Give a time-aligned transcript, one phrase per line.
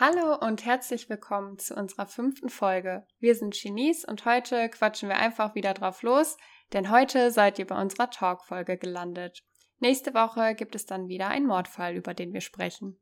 [0.00, 3.06] Hallo und herzlich willkommen zu unserer fünften Folge.
[3.18, 6.38] Wir sind Genies und heute quatschen wir einfach wieder drauf los,
[6.72, 9.44] denn heute seid ihr bei unserer Talk-Folge gelandet.
[9.78, 12.98] Nächste Woche gibt es dann wieder einen Mordfall, über den wir sprechen.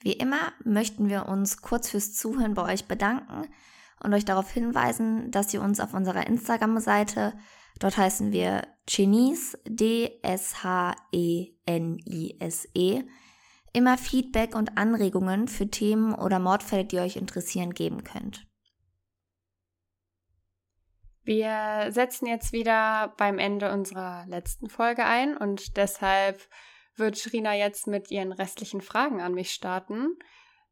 [0.00, 3.50] Wie immer möchten wir uns kurz fürs Zuhören bei euch bedanken
[4.04, 7.32] und euch darauf hinweisen, dass ihr uns auf unserer Instagram-Seite,
[7.80, 10.58] dort heißen wir Genies, D-S-H-E-N-I-S-E,
[13.72, 18.46] immer Feedback und Anregungen für Themen oder Mordfälle, die euch interessieren, geben könnt.
[21.22, 26.48] Wir setzen jetzt wieder beim Ende unserer letzten Folge ein und deshalb
[26.96, 30.16] wird Shrina jetzt mit ihren restlichen Fragen an mich starten.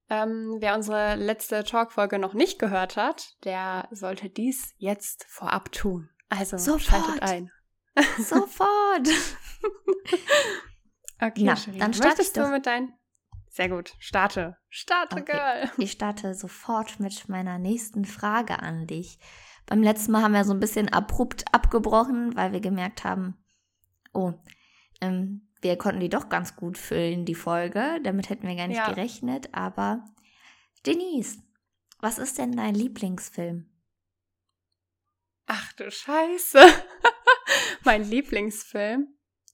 [0.08, 6.08] Ähm, wer unsere letzte Talkfolge noch nicht gehört hat, der sollte dies jetzt vorab tun.
[6.28, 6.82] Also Sofort.
[6.82, 7.50] schaltet ein.
[8.18, 9.08] Sofort.
[11.20, 12.92] Okay, Na, dann startest du mit deinen.
[13.48, 13.94] Sehr gut.
[13.98, 14.58] Starte.
[14.68, 15.32] Starte, okay.
[15.32, 15.70] Girl.
[15.78, 19.18] Ich starte sofort mit meiner nächsten Frage an dich.
[19.64, 23.42] Beim letzten Mal haben wir so ein bisschen abrupt abgebrochen, weil wir gemerkt haben,
[24.12, 24.34] oh,
[25.00, 27.98] ähm, wir konnten die doch ganz gut füllen, die Folge.
[28.02, 28.90] Damit hätten wir gar nicht ja.
[28.90, 29.54] gerechnet.
[29.54, 30.04] Aber
[30.84, 31.38] Denise,
[31.98, 33.70] was ist denn dein Lieblingsfilm?
[35.46, 36.60] Ach du Scheiße.
[37.84, 39.08] mein Lieblingsfilm.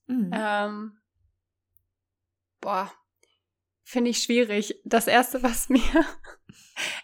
[0.09, 0.31] Mhm.
[0.33, 0.99] Ähm,
[2.63, 2.91] boah,
[3.83, 4.81] finde ich schwierig.
[4.85, 6.07] Das erste, was mir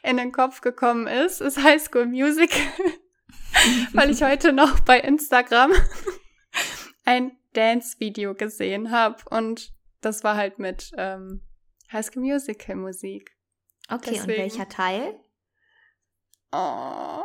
[0.02, 2.66] in den Kopf gekommen ist, ist High School Musical,
[3.92, 5.72] weil ich heute noch bei Instagram
[7.04, 11.42] ein Dance-Video gesehen habe und das war halt mit ähm,
[11.92, 13.36] High School Musical Musik.
[13.90, 14.32] Okay, Deswegen.
[14.32, 15.20] und welcher Teil?
[16.52, 17.22] Oh,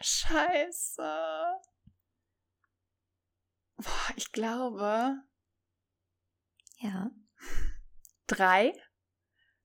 [0.00, 1.02] scheiße.
[3.76, 5.22] Boah, ich glaube.
[6.78, 7.10] Ja
[8.26, 8.72] drei,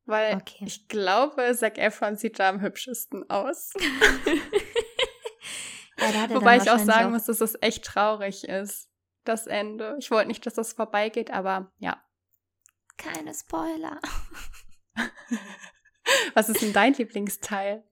[0.05, 0.63] weil okay.
[0.65, 3.71] ich glaube, Zac Efron sieht da am hübschesten aus.
[5.99, 8.89] ja, Wobei ich auch sagen auch muss, dass es echt traurig ist,
[9.23, 9.95] das Ende.
[9.99, 12.03] Ich wollte nicht, dass das vorbeigeht, aber ja.
[12.97, 13.99] Keine Spoiler.
[16.33, 17.83] Was ist denn dein Lieblingsteil?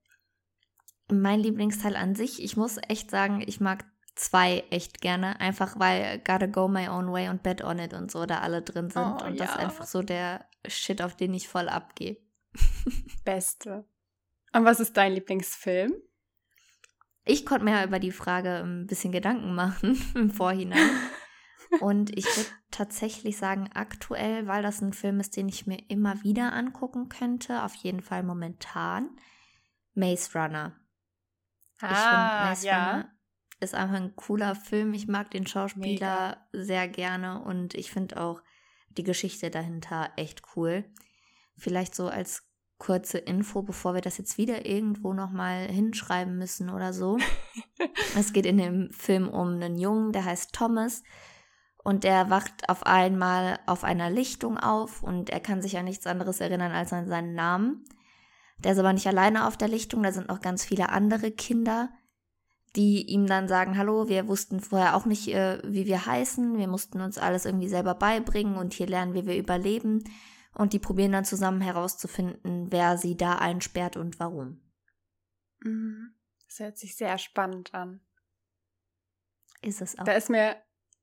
[1.12, 3.86] Mein Lieblingsteil an sich, ich muss echt sagen, ich mag
[4.20, 8.12] zwei echt gerne, einfach weil Gotta Go My Own Way und Bet On It und
[8.12, 9.46] so da alle drin sind oh, und ja.
[9.46, 12.18] das einfach so der Shit, auf den ich voll abgehe.
[13.24, 13.86] Beste.
[14.54, 15.94] Und was ist dein Lieblingsfilm?
[17.24, 20.90] Ich konnte mir ja über die Frage ein bisschen Gedanken machen im Vorhinein.
[21.80, 26.24] Und ich würde tatsächlich sagen, aktuell, weil das ein Film ist, den ich mir immer
[26.24, 29.12] wieder angucken könnte, auf jeden Fall momentan,
[29.94, 30.76] Maze Runner.
[31.80, 32.92] Ah, ich finde, Maze ja.
[32.92, 33.19] Runner
[33.60, 34.94] ist einfach ein cooler Film.
[34.94, 36.66] Ich mag den Schauspieler Mega.
[36.66, 38.42] sehr gerne und ich finde auch
[38.90, 40.86] die Geschichte dahinter echt cool.
[41.58, 46.94] Vielleicht so als kurze Info, bevor wir das jetzt wieder irgendwo nochmal hinschreiben müssen oder
[46.94, 47.18] so.
[48.18, 51.04] es geht in dem Film um einen Jungen, der heißt Thomas
[51.84, 56.08] und der wacht auf einmal auf einer Lichtung auf und er kann sich an nichts
[56.08, 57.84] anderes erinnern als an seinen Namen.
[58.60, 61.90] Der ist aber nicht alleine auf der Lichtung, da sind noch ganz viele andere Kinder,
[62.76, 66.68] die ihm dann sagen, hallo, wir wussten vorher auch nicht, äh, wie wir heißen, wir
[66.68, 70.04] mussten uns alles irgendwie selber beibringen und hier lernen, wie wir überleben.
[70.54, 74.62] Und die probieren dann zusammen herauszufinden, wer sie da einsperrt und warum.
[75.62, 76.16] Mhm.
[76.48, 78.02] Das hört sich sehr spannend an.
[79.62, 80.04] Ist es auch.
[80.04, 80.56] Da ist mir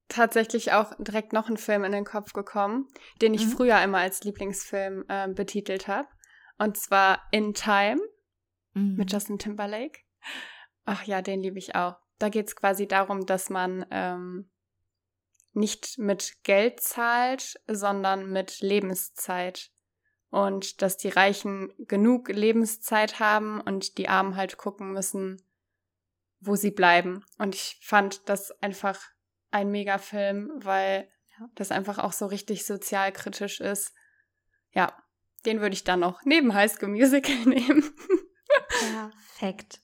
[0.09, 2.89] tatsächlich auch direkt noch ein Film in den Kopf gekommen,
[3.23, 3.51] den ich mhm.
[3.51, 6.09] früher immer als Lieblingsfilm äh, betitelt habe.
[6.59, 8.01] Und zwar In Time
[8.75, 8.97] mhm.
[8.97, 10.01] mit Justin Timberlake.
[10.87, 11.97] Ach ja, den liebe ich auch.
[12.19, 14.49] Da geht es quasi darum, dass man ähm,
[15.53, 19.71] nicht mit Geld zahlt, sondern mit Lebenszeit.
[20.31, 25.43] Und dass die Reichen genug Lebenszeit haben und die Armen halt gucken müssen,
[26.41, 27.25] wo sie bleiben.
[27.39, 29.01] Und ich fand das einfach
[29.51, 31.11] ein Megafilm, weil
[31.55, 33.93] das einfach auch so richtig sozialkritisch ist.
[34.73, 34.97] Ja,
[35.47, 37.95] den würde ich dann noch neben High School Musical nehmen.
[38.69, 39.81] Perfekt.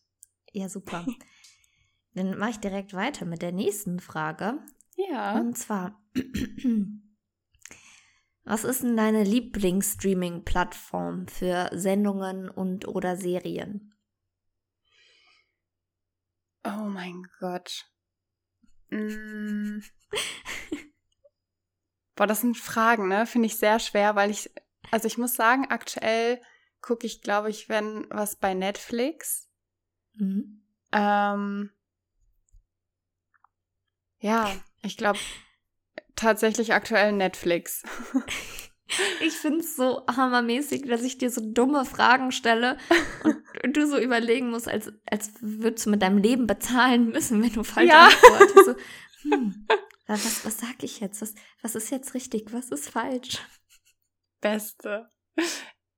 [0.52, 1.04] Ja, super.
[2.14, 4.58] Dann mache ich direkt weiter mit der nächsten Frage.
[4.96, 5.40] Ja.
[5.40, 5.98] Und zwar,
[8.44, 13.94] was ist denn deine Lieblingsstreaming-Plattform für Sendungen und oder Serien?
[16.64, 17.90] Oh mein Gott.
[18.90, 19.80] Mm.
[22.14, 23.26] Boah, das sind Fragen, ne?
[23.26, 24.50] Finde ich sehr schwer, weil ich,
[24.90, 26.42] also ich muss sagen, aktuell
[26.82, 29.48] gucke ich, glaube ich, wenn was bei Netflix.
[30.14, 30.62] Mhm.
[30.92, 31.70] Ähm,
[34.20, 35.18] ja, ich glaube
[36.16, 37.82] tatsächlich aktuell Netflix.
[39.20, 42.76] Ich finde es so hammermäßig, dass ich dir so dumme Fragen stelle
[43.64, 47.52] und du so überlegen musst, als, als würdest du mit deinem Leben bezahlen müssen, wenn
[47.52, 48.08] du falsch ja.
[48.08, 48.64] antwortest.
[48.66, 49.66] So, hm,
[50.06, 51.22] was, was sag ich jetzt?
[51.22, 52.52] Was, was ist jetzt richtig?
[52.52, 53.38] Was ist falsch?
[54.42, 55.10] Beste.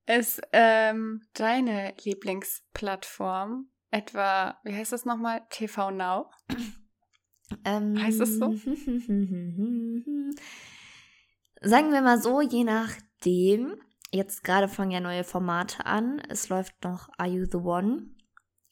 [0.05, 5.41] Ist ähm, deine Lieblingsplattform etwa, wie heißt das nochmal?
[5.49, 6.29] TV Now?
[7.63, 8.51] Ähm, heißt es so?
[11.61, 13.79] Sagen wir mal so, je nachdem.
[14.11, 16.19] Jetzt gerade fangen ja neue Formate an.
[16.29, 18.07] Es läuft noch Are You the One?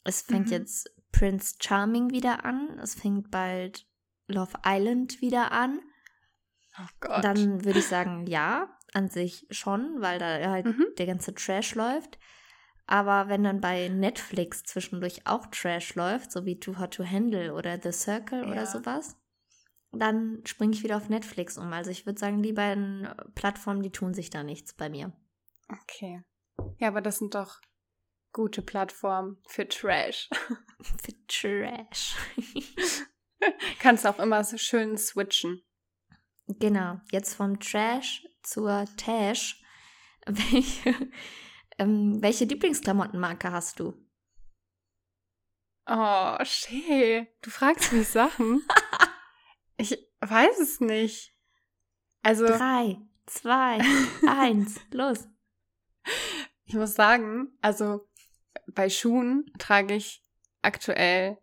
[0.03, 0.51] Es fängt mhm.
[0.53, 2.77] jetzt Prince Charming wieder an.
[2.79, 3.85] Es fängt bald
[4.27, 5.79] Love Island wieder an.
[6.79, 7.23] Oh Gott.
[7.23, 10.85] Dann würde ich sagen, ja, an sich schon, weil da halt mhm.
[10.97, 12.19] der ganze Trash läuft.
[12.85, 17.53] Aber wenn dann bei Netflix zwischendurch auch Trash läuft, so wie Too Hot to Handle
[17.53, 18.51] oder The Circle ja.
[18.51, 19.17] oder sowas,
[19.91, 21.71] dann springe ich wieder auf Netflix um.
[21.71, 25.13] Also ich würde sagen, die beiden Plattformen, die tun sich da nichts bei mir.
[25.69, 26.23] Okay.
[26.79, 27.61] Ja, aber das sind doch
[28.33, 30.29] gute Plattformen für Trash.
[30.81, 32.15] für Trash.
[33.79, 35.61] Kannst auch immer so schön switchen.
[36.47, 39.61] Genau, jetzt vom Trash zur Tash.
[40.25, 40.95] Welche,
[41.77, 43.93] ähm, welche Lieblingsklamottenmarke hast du?
[45.85, 48.61] Oh, Shay, du fragst mich Sachen.
[49.77, 51.35] ich weiß es nicht.
[52.21, 52.47] Also.
[52.47, 53.79] Drei, zwei,
[54.27, 55.27] eins, los.
[56.65, 58.07] Ich muss sagen, also
[58.67, 60.25] bei Schuhen trage ich
[60.61, 61.37] aktuell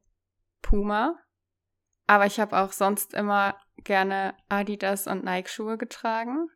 [0.63, 1.19] Puma,
[2.07, 6.49] aber ich habe auch sonst immer gerne Adidas und Nike-Schuhe getragen.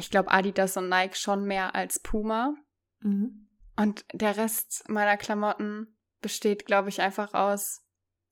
[0.00, 2.54] Ich glaube Adidas und Nike schon mehr als Puma.
[3.00, 3.48] Mhm.
[3.76, 7.82] Und der Rest meiner Klamotten besteht, glaube ich, einfach aus,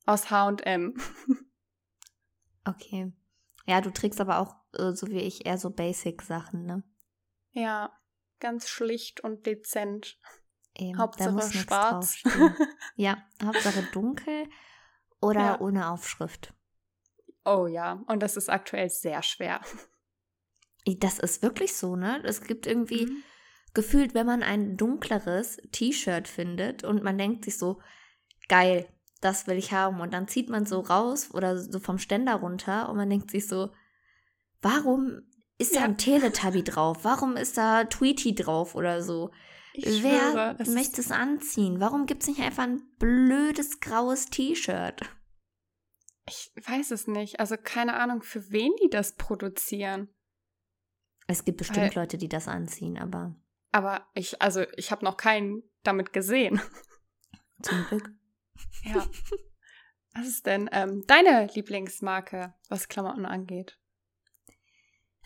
[0.07, 0.95] aus HM.
[2.65, 3.13] okay.
[3.67, 6.83] Ja, du trägst aber auch, äh, so wie ich, eher so Basic-Sachen, ne?
[7.51, 7.93] Ja,
[8.41, 10.19] ganz schlicht und dezent.
[10.75, 12.23] Eben, Hauptsache schwarz.
[12.97, 14.49] ja, Hauptsache dunkel
[15.21, 15.61] oder ja.
[15.61, 16.55] ohne Aufschrift.
[17.45, 19.61] Oh ja, und das ist aktuell sehr schwer.
[21.01, 22.23] Das ist wirklich so, ne?
[22.25, 23.23] Es gibt irgendwie mhm.
[23.75, 27.81] gefühlt, wenn man ein dunkleres T-Shirt findet und man denkt sich so,
[28.49, 28.89] geil,
[29.21, 30.01] das will ich haben.
[30.01, 33.47] Und dann zieht man so raus oder so vom Ständer runter und man denkt sich
[33.47, 33.71] so,
[34.63, 35.23] warum
[35.59, 35.81] ist ja.
[35.81, 36.99] da ein Teletubby drauf?
[37.03, 39.31] Warum ist da Tweety drauf oder so?
[39.75, 41.81] Ich Wer schwöre, möchte es anziehen?
[41.81, 45.03] Warum gibt es nicht einfach ein blödes graues T-Shirt?
[46.29, 47.41] Ich weiß es nicht.
[47.41, 50.09] Also keine Ahnung, für wen die das produzieren.
[51.29, 53.37] Es gibt bestimmt Weil, Leute, die das anziehen, aber.
[53.71, 56.61] Aber ich, also ich habe noch keinen damit gesehen.
[57.63, 58.11] Zum Glück.
[58.83, 59.07] Ja.
[60.15, 63.79] Was ist denn ähm, deine Lieblingsmarke, was Klamotten angeht?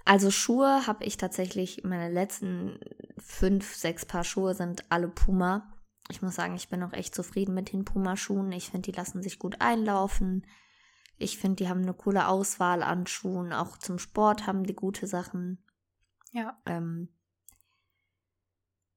[0.05, 2.81] Also Schuhe habe ich tatsächlich, meine letzten
[3.19, 5.73] fünf, sechs Paar Schuhe sind alle Puma.
[6.11, 8.51] Ich muss sagen, ich bin auch echt zufrieden mit den Puma-Schuhen.
[8.51, 10.45] Ich finde, die lassen sich gut einlaufen.
[11.17, 13.53] Ich finde, die haben eine coole Auswahl an Schuhen.
[13.53, 15.65] Auch zum Sport haben die gute Sachen.
[16.32, 16.61] Ja.
[16.67, 17.08] Ähm,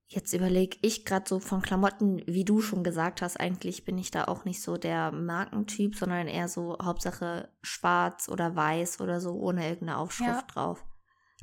[0.08, 4.10] jetzt überlege ich gerade so von Klamotten, wie du schon gesagt hast, eigentlich bin ich
[4.10, 9.34] da auch nicht so der Markentyp, sondern eher so Hauptsache schwarz oder weiß oder so,
[9.34, 10.42] ohne irgendeine Aufschrift ja.
[10.42, 10.84] drauf.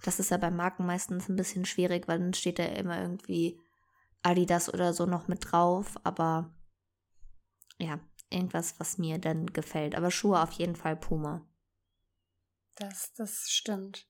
[0.03, 3.59] Das ist ja bei Marken meistens ein bisschen schwierig, weil dann steht da immer irgendwie
[4.21, 6.53] Adidas oder so noch mit drauf, aber
[7.77, 9.95] ja, irgendwas, was mir dann gefällt.
[9.95, 11.45] Aber Schuhe auf jeden Fall Puma.
[12.75, 14.07] Das, das stimmt.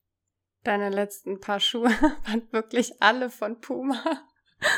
[0.63, 1.89] Deine letzten paar Schuhe
[2.25, 4.01] waren wirklich alle von Puma.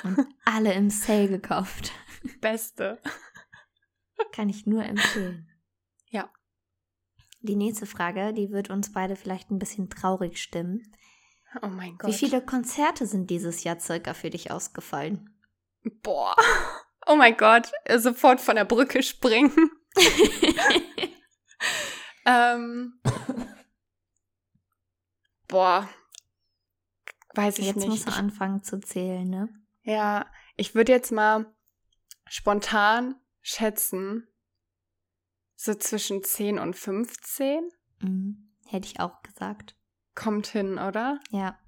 [0.03, 1.91] Und alle im Sale gekauft.
[2.41, 2.99] Beste.
[4.31, 5.47] Kann ich nur empfehlen.
[6.09, 6.31] Ja.
[7.41, 10.81] Die nächste Frage, die wird uns beide vielleicht ein bisschen traurig stimmen.
[11.61, 12.09] Oh mein Gott.
[12.09, 15.29] Wie viele Konzerte sind dieses Jahr circa für dich ausgefallen?
[16.01, 16.35] Boah.
[17.05, 17.71] Oh mein Gott.
[17.97, 19.69] Sofort von der Brücke springen.
[22.25, 22.99] ähm,
[25.47, 25.87] Boah,
[27.35, 27.85] weiß ich jetzt nicht.
[27.85, 29.49] Jetzt musst du anfangen zu zählen, ne?
[29.83, 30.25] Ja,
[30.55, 31.53] ich würde jetzt mal
[32.27, 34.27] spontan schätzen,
[35.55, 37.69] so zwischen 10 und 15.
[37.99, 38.51] Mhm.
[38.67, 39.75] Hätte ich auch gesagt.
[40.15, 41.19] Kommt hin, oder?
[41.29, 41.59] Ja.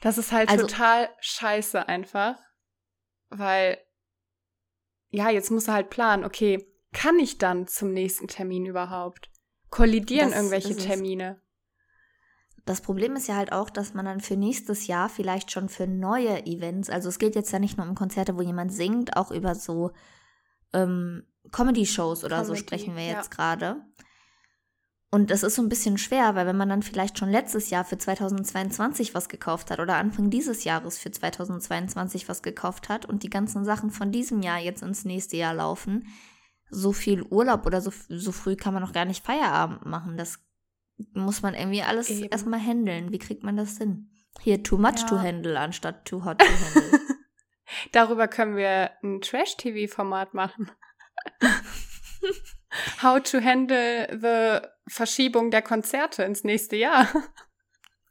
[0.00, 2.38] Das ist halt also, total scheiße einfach,
[3.28, 3.78] weil,
[5.10, 9.30] ja, jetzt musst du halt planen, okay, kann ich dann zum nächsten Termin überhaupt?
[9.70, 11.40] Kollidieren irgendwelche Termine?
[12.66, 15.86] Das Problem ist ja halt auch, dass man dann für nächstes Jahr vielleicht schon für
[15.86, 19.30] neue Events, also es geht jetzt ja nicht nur um Konzerte, wo jemand singt, auch
[19.30, 19.92] über so
[20.72, 23.36] ähm, Comedy-Shows oder Comedy, so sprechen wir jetzt ja.
[23.36, 23.76] gerade.
[25.12, 27.84] Und das ist so ein bisschen schwer, weil wenn man dann vielleicht schon letztes Jahr
[27.84, 33.22] für 2022 was gekauft hat oder Anfang dieses Jahres für 2022 was gekauft hat und
[33.22, 36.08] die ganzen Sachen von diesem Jahr jetzt ins nächste Jahr laufen,
[36.68, 40.16] so viel Urlaub oder so, so früh kann man noch gar nicht Feierabend machen.
[40.16, 40.40] Das
[41.12, 42.28] muss man irgendwie alles Eben.
[42.30, 43.12] erstmal handeln.
[43.12, 44.10] Wie kriegt man das hin?
[44.40, 45.06] Hier too much ja.
[45.06, 47.00] to handle anstatt too hot to handle.
[47.92, 50.70] Darüber können wir ein Trash-TV-Format machen.
[53.02, 57.08] How to handle the Verschiebung der Konzerte ins nächste Jahr.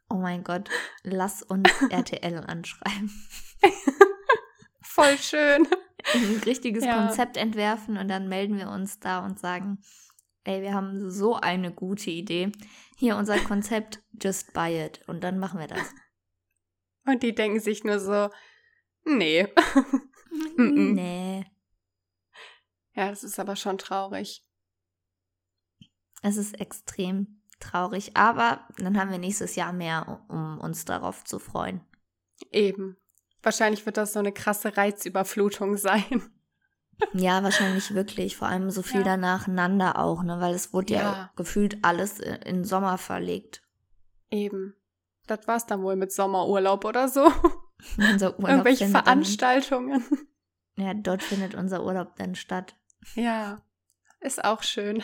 [0.10, 0.70] Oh mein Gott,
[1.04, 3.12] lass uns RTL anschreiben.
[4.82, 5.68] Voll schön.
[6.14, 7.06] Ein richtiges ja.
[7.06, 9.80] Konzept entwerfen und dann melden wir uns da und sagen,
[10.46, 12.52] ey, wir haben so eine gute Idee.
[12.98, 15.02] Hier unser Konzept, just buy it.
[15.08, 15.94] Und dann machen wir das.
[17.06, 18.30] Und die denken sich nur so,
[19.04, 19.48] nee.
[20.58, 21.46] nee.
[22.94, 24.44] Ja, das ist aber schon traurig.
[26.22, 31.40] Es ist extrem traurig, aber dann haben wir nächstes Jahr mehr, um uns darauf zu
[31.40, 31.82] freuen.
[32.52, 32.98] Eben.
[33.44, 36.35] Wahrscheinlich wird das so eine krasse Reizüberflutung sein.
[37.14, 38.38] Ja, wahrscheinlich wirklich.
[38.38, 39.18] Vor allem so viel ja.
[39.18, 40.40] nacheinander auch, ne?
[40.40, 41.02] Weil es wurde ja.
[41.02, 43.62] ja gefühlt alles in Sommer verlegt.
[44.30, 44.76] Eben.
[45.28, 47.32] Das war's dann wohl mit Sommerurlaub oder so.
[47.98, 50.04] Unser Urlaub Irgendwelche Veranstaltungen.
[50.76, 52.76] Dann, ja, dort findet unser Urlaub dann statt.
[53.16, 53.62] Ja,
[54.20, 55.04] ist auch schön.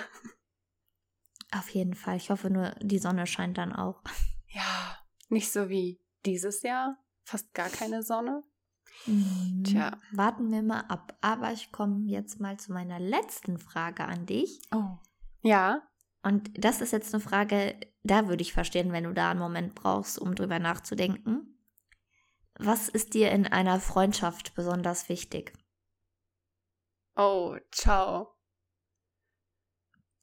[1.51, 2.17] Auf jeden Fall.
[2.17, 4.01] Ich hoffe nur, die Sonne scheint dann auch.
[4.47, 4.97] Ja,
[5.29, 6.97] nicht so wie dieses Jahr.
[7.23, 8.43] Fast gar keine Sonne.
[9.05, 9.63] Mhm.
[9.63, 9.97] Tja.
[10.11, 11.17] Warten wir mal ab.
[11.21, 14.61] Aber ich komme jetzt mal zu meiner letzten Frage an dich.
[14.73, 14.97] Oh.
[15.41, 15.81] Ja.
[16.23, 19.75] Und das ist jetzt eine Frage, da würde ich verstehen, wenn du da einen Moment
[19.75, 21.57] brauchst, um drüber nachzudenken.
[22.55, 25.53] Was ist dir in einer Freundschaft besonders wichtig?
[27.15, 28.35] Oh, ciao.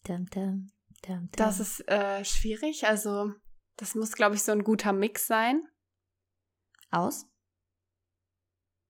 [0.04, 0.70] Dum, dum,
[1.06, 2.86] dum, das ist äh, schwierig.
[2.86, 3.34] Also,
[3.76, 5.66] das muss, glaube ich, so ein guter Mix sein.
[6.90, 7.26] Aus?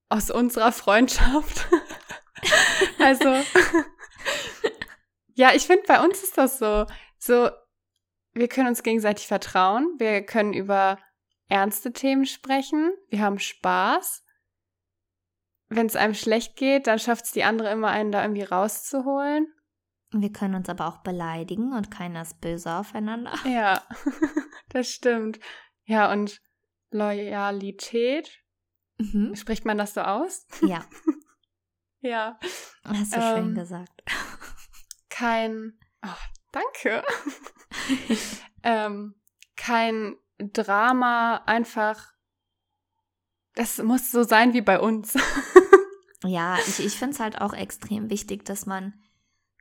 [0.09, 1.69] Aus unserer Freundschaft.
[2.99, 3.35] also,
[5.35, 6.87] ja, ich finde, bei uns ist das so.
[7.19, 7.51] So,
[8.33, 9.95] wir können uns gegenseitig vertrauen.
[9.99, 10.99] Wir können über
[11.49, 12.93] ernste Themen sprechen.
[13.11, 14.25] Wir haben Spaß
[15.69, 19.53] wenn es einem schlecht geht, dann schafft es die andere immer, einen da irgendwie rauszuholen.
[20.13, 23.35] Wir können uns aber auch beleidigen und keiner ist böse aufeinander.
[23.45, 23.83] Ja,
[24.71, 25.39] das stimmt.
[25.85, 26.41] Ja, und
[26.91, 28.43] Loyalität.
[28.99, 29.35] Mhm.
[29.37, 30.47] Spricht man das so aus?
[30.61, 30.85] Ja.
[32.01, 32.39] ja.
[32.85, 34.03] Hast du ähm, schön gesagt.
[35.09, 35.79] Kein.
[36.05, 36.09] Oh,
[36.53, 37.05] danke.
[38.63, 39.15] ähm,
[39.57, 42.19] kein Drama, einfach
[43.59, 45.15] das muss so sein wie bei uns.
[46.25, 48.95] ja, ich, ich finde es halt auch extrem wichtig, dass man,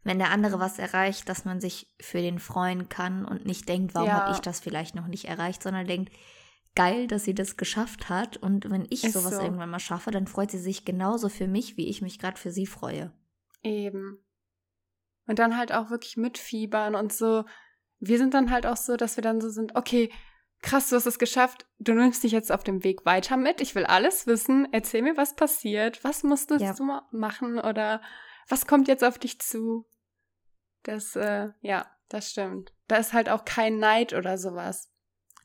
[0.04, 3.96] wenn der andere was erreicht, dass man sich für den freuen kann und nicht denkt,
[3.96, 4.22] warum ja.
[4.22, 6.14] habe ich das vielleicht noch nicht erreicht, sondern denkt,
[6.78, 8.38] geil, dass sie das geschafft hat.
[8.38, 9.42] Und wenn ich Ist sowas so.
[9.42, 12.52] irgendwann mal schaffe, dann freut sie sich genauso für mich, wie ich mich gerade für
[12.52, 13.12] sie freue.
[13.64, 14.24] Eben.
[15.26, 17.46] Und dann halt auch wirklich mitfiebern und so.
[18.00, 20.12] Wir sind dann halt auch so, dass wir dann so sind, okay,
[20.62, 21.66] krass, du hast es geschafft.
[21.80, 23.60] Du nimmst dich jetzt auf dem Weg weiter mit.
[23.60, 24.68] Ich will alles wissen.
[24.72, 26.04] Erzähl mir, was passiert.
[26.04, 26.74] Was musstest ja.
[26.74, 28.04] du machen oder
[28.50, 29.88] was kommt jetzt auf dich zu?
[30.84, 32.72] Das, äh, ja, das stimmt.
[32.88, 34.92] Da ist halt auch kein Neid oder sowas.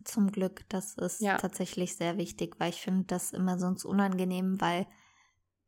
[0.04, 1.37] Zum Glück, das ist ja.
[1.37, 4.87] tatsächlich sehr wichtig, weil ich finde das immer sonst unangenehm, weil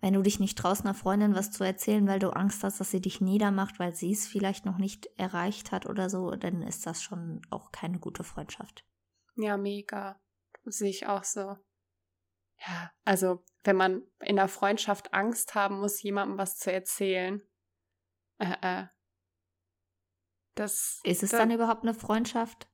[0.00, 2.90] wenn du dich nicht traust, einer Freundin was zu erzählen, weil du Angst hast, dass
[2.90, 6.86] sie dich niedermacht, weil sie es vielleicht noch nicht erreicht hat oder so, dann ist
[6.86, 8.84] das schon auch keine gute Freundschaft.
[9.36, 10.20] Ja, mega.
[10.64, 11.56] Sehe ich auch so.
[12.66, 17.42] Ja, also wenn man in der Freundschaft Angst haben muss, jemandem was zu erzählen.
[18.38, 18.86] Äh, äh.
[20.54, 22.68] Das, Ist es da, dann überhaupt eine Freundschaft?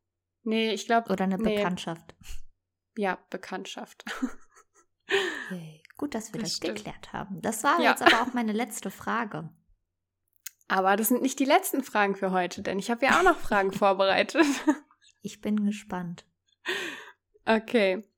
[0.51, 1.11] Nee, ich glaube.
[1.11, 1.57] Oder eine nee.
[1.57, 2.15] Bekanntschaft?
[2.97, 4.05] Ja, Bekanntschaft.
[5.47, 5.83] Okay.
[5.97, 7.43] Gut, dass wir das, das geklärt haben.
[7.43, 7.91] Das war ja.
[7.91, 9.51] jetzt aber auch meine letzte Frage.
[10.69, 13.37] Aber das sind nicht die letzten Fragen für heute, denn ich habe ja auch noch
[13.37, 14.47] Fragen vorbereitet.
[15.21, 16.25] Ich bin gespannt.
[17.45, 18.09] Okay.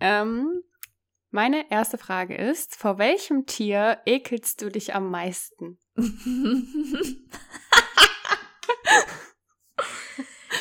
[0.00, 0.64] Ähm,
[1.30, 5.78] meine erste Frage ist: Vor welchem Tier ekelst du dich am meisten?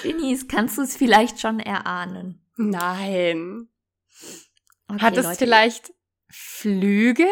[0.03, 2.41] Denise, kannst du es vielleicht schon erahnen?
[2.55, 3.69] Nein.
[4.87, 5.93] Okay, hat es Leute, vielleicht
[6.29, 7.27] Flügel?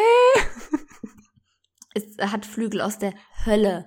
[1.94, 3.86] es hat Flügel aus der Hölle.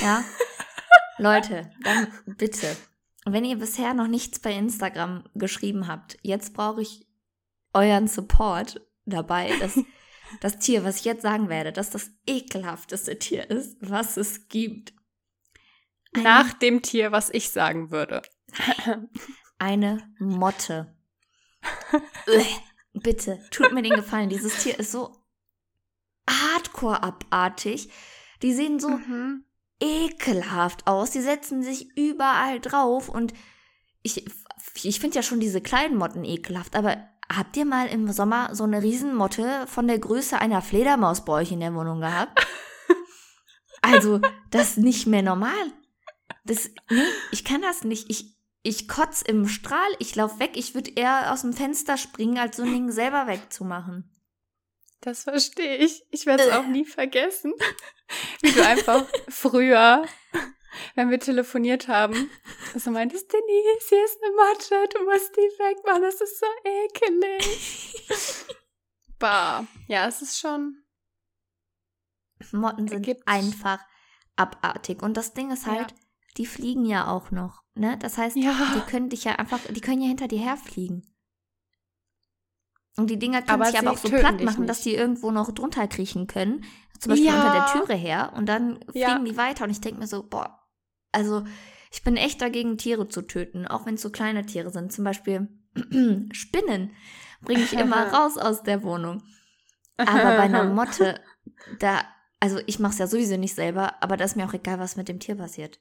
[0.00, 0.24] Ja?
[1.18, 2.76] Leute, dann bitte
[3.24, 7.06] wenn ihr bisher noch nichts bei Instagram geschrieben habt, jetzt brauche ich
[7.72, 9.78] euren Support dabei, dass
[10.40, 14.92] das Tier, was ich jetzt sagen werde, dass das ekelhafteste Tier ist, was es gibt.
[16.14, 18.22] Eine, Nach dem Tier, was ich sagen würde.
[19.58, 20.96] Eine Motte.
[22.92, 24.28] Bitte, tut mir den Gefallen.
[24.28, 25.16] Dieses Tier ist so
[26.28, 27.90] hardcore abartig.
[28.42, 29.44] Die sehen so mhm.
[29.80, 31.10] ekelhaft aus.
[31.12, 33.32] Die setzen sich überall drauf und
[34.02, 34.26] ich,
[34.82, 36.96] ich finde ja schon diese kleinen Motten ekelhaft, aber
[37.32, 41.52] habt ihr mal im Sommer so eine Riesenmotte von der Größe einer Fledermaus bei euch
[41.52, 42.46] in der Wohnung gehabt?
[43.84, 45.72] Also, das ist nicht mehr normal.
[46.44, 48.10] Das, nee, ich kann das nicht.
[48.10, 52.38] Ich, ich kotz im Strahl, ich lauf weg, ich würde eher aus dem Fenster springen,
[52.38, 54.08] als so ein Ding selber wegzumachen.
[55.00, 56.04] Das verstehe ich.
[56.10, 57.52] Ich werde es auch nie vergessen,
[58.40, 60.06] wie du einfach früher,
[60.94, 62.30] wenn wir telefoniert haben,
[62.76, 68.06] so meintest, Denise, hier ist eine Motte, du musst die wegmachen, das ist so ekelig.
[69.18, 70.78] bah, ja, es ist schon.
[72.52, 73.26] Motten sind Gibt's.
[73.26, 73.80] einfach
[74.36, 75.02] abartig.
[75.02, 75.96] Und das Ding ist halt, ja.
[76.36, 77.62] Die fliegen ja auch noch.
[77.74, 77.96] Ne?
[77.98, 78.54] Das heißt, ja.
[78.74, 81.06] die können dich ja einfach, die können ja hinter dir herfliegen.
[82.96, 85.50] Und die Dinger können aber sich aber auch so platt machen, dass die irgendwo noch
[85.52, 86.64] drunter kriechen können.
[86.98, 87.34] Zum Beispiel ja.
[87.34, 88.32] unter der Türe her.
[88.36, 89.18] Und dann fliegen ja.
[89.18, 89.64] die weiter.
[89.64, 90.60] Und ich denke mir so, boah,
[91.10, 91.44] also
[91.90, 93.66] ich bin echt dagegen, Tiere zu töten.
[93.66, 94.92] Auch wenn es so kleine Tiere sind.
[94.92, 95.48] Zum Beispiel
[96.32, 96.90] Spinnen
[97.40, 99.22] bringe ich immer raus aus der Wohnung.
[99.96, 101.20] Aber bei einer Motte,
[101.78, 102.02] da,
[102.40, 104.96] also ich mache es ja sowieso nicht selber, aber da ist mir auch egal, was
[104.96, 105.80] mit dem Tier passiert.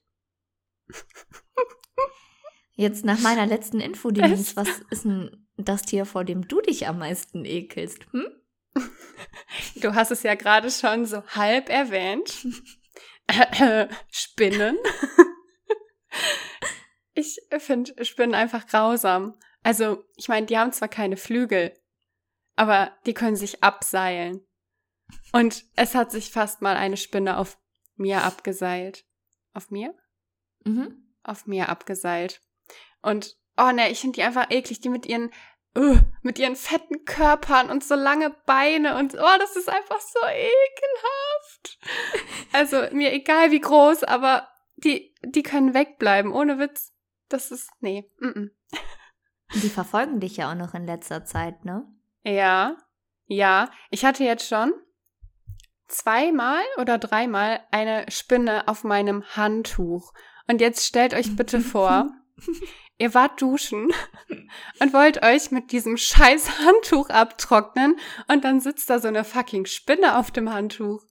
[2.75, 6.99] Jetzt nach meiner letzten Infodienst, was ist denn das Tier, vor dem du dich am
[6.99, 8.05] meisten ekelst?
[8.11, 8.27] Hm?
[9.75, 12.47] Du hast es ja gerade schon so halb erwähnt.
[14.11, 14.77] Spinnen.
[17.13, 19.37] ich finde Spinnen einfach grausam.
[19.63, 21.73] Also, ich meine, die haben zwar keine Flügel,
[22.55, 24.45] aber die können sich abseilen.
[25.33, 27.59] Und es hat sich fast mal eine Spinne auf
[27.95, 29.05] mir abgeseilt.
[29.53, 29.93] Auf mir?
[30.63, 31.03] Mhm.
[31.23, 32.41] Auf mir abgeseilt.
[33.01, 35.31] Und, oh ne, ich finde die einfach eklig, die mit ihren,
[35.77, 40.19] uh, mit ihren fetten Körpern und so lange Beine und, oh, das ist einfach so
[40.25, 41.79] ekelhaft.
[42.53, 46.93] Also, mir egal wie groß, aber die, die können wegbleiben, ohne Witz.
[47.29, 48.49] Das ist, nee, mm, -mm.
[49.53, 51.85] Die verfolgen dich ja auch noch in letzter Zeit, ne?
[52.23, 52.77] Ja,
[53.25, 53.69] ja.
[53.89, 54.73] Ich hatte jetzt schon
[55.87, 60.13] zweimal oder dreimal eine Spinne auf meinem Handtuch.
[60.51, 62.11] Und jetzt stellt euch bitte vor,
[62.97, 63.93] ihr wart duschen
[64.81, 69.65] und wollt euch mit diesem scheiß Handtuch abtrocknen und dann sitzt da so eine fucking
[69.65, 71.05] Spinne auf dem Handtuch.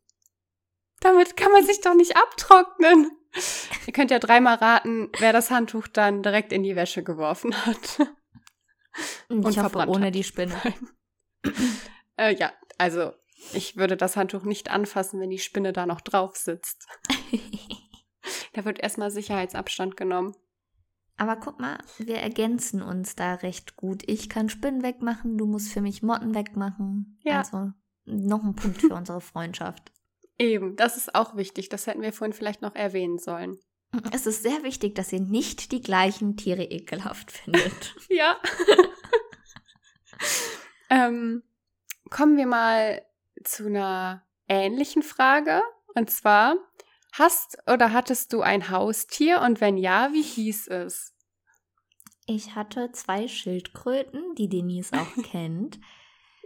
[1.01, 3.11] Damit kann man sich doch nicht abtrocknen.
[3.87, 8.07] Ihr könnt ja dreimal raten, wer das Handtuch dann direkt in die Wäsche geworfen hat.
[9.31, 10.15] Und ich hoffe, ohne hat.
[10.15, 10.61] die Spinne.
[12.19, 13.13] äh, ja, also
[13.55, 16.87] ich würde das Handtuch nicht anfassen, wenn die Spinne da noch drauf sitzt.
[18.53, 20.35] da wird erstmal Sicherheitsabstand genommen.
[21.17, 24.03] Aber guck mal, wir ergänzen uns da recht gut.
[24.07, 27.19] Ich kann Spinnen wegmachen, du musst für mich Motten wegmachen.
[27.23, 27.39] Ja.
[27.41, 27.73] Also
[28.07, 29.93] noch ein Punkt für unsere Freundschaft.
[30.39, 31.69] Eben, das ist auch wichtig.
[31.69, 33.59] Das hätten wir vorhin vielleicht noch erwähnen sollen.
[34.13, 37.95] Es ist sehr wichtig, dass ihr nicht die gleichen Tiere ekelhaft findet.
[38.09, 38.41] ja.
[40.89, 41.43] ähm,
[42.09, 43.03] kommen wir mal
[43.45, 45.61] zu einer ähnlichen Frage.
[45.95, 46.57] Und zwar,
[47.13, 51.15] hast oder hattest du ein Haustier und wenn ja, wie hieß es?
[52.27, 55.81] Ich hatte zwei Schildkröten, die Denise auch kennt.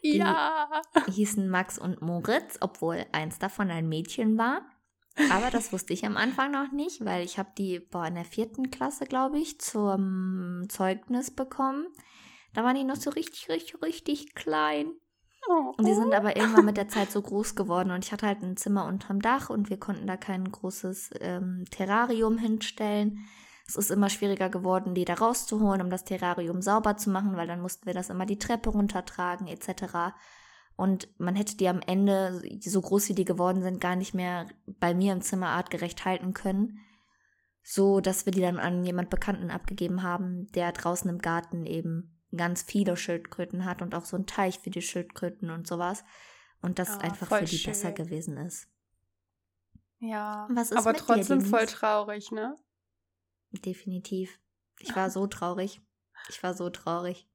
[0.03, 0.83] Die ja.
[1.11, 4.63] hießen Max und Moritz, obwohl eins davon ein Mädchen war.
[5.31, 8.25] Aber das wusste ich am Anfang noch nicht, weil ich habe die boah, in der
[8.25, 11.87] vierten Klasse, glaube ich, zum Zeugnis bekommen.
[12.53, 14.93] Da waren die noch so richtig, richtig, richtig klein.
[15.47, 18.43] Und die sind aber irgendwann mit der Zeit so groß geworden und ich hatte halt
[18.43, 23.27] ein Zimmer unterm Dach und wir konnten da kein großes ähm, Terrarium hinstellen.
[23.67, 27.47] Es ist immer schwieriger geworden, die da rauszuholen, um das Terrarium sauber zu machen, weil
[27.47, 30.15] dann mussten wir das immer die Treppe runtertragen etc.
[30.77, 34.47] Und man hätte die am Ende, so groß wie die geworden sind, gar nicht mehr
[34.67, 36.81] bei mir im Zimmer artgerecht halten können.
[37.63, 42.14] So, dass wir die dann an jemand Bekannten abgegeben haben, der draußen im Garten eben
[42.37, 46.05] ganz viele Schildkröten hat und auch so ein Teich für die Schildkröten und sowas.
[46.61, 47.73] Und das oh, einfach für die schön.
[47.73, 48.69] besser gewesen ist.
[49.99, 52.57] Ja, aber trotzdem dir, voll traurig, ne?
[53.51, 54.39] Definitiv.
[54.81, 55.81] Ich war so traurig.
[56.29, 57.29] Ich war so traurig.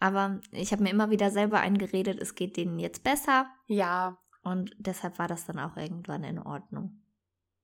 [0.00, 3.46] Aber ich habe mir immer wieder selber eingeredet, es geht denen jetzt besser.
[3.66, 4.18] Ja.
[4.42, 7.02] Und deshalb war das dann auch irgendwann in Ordnung.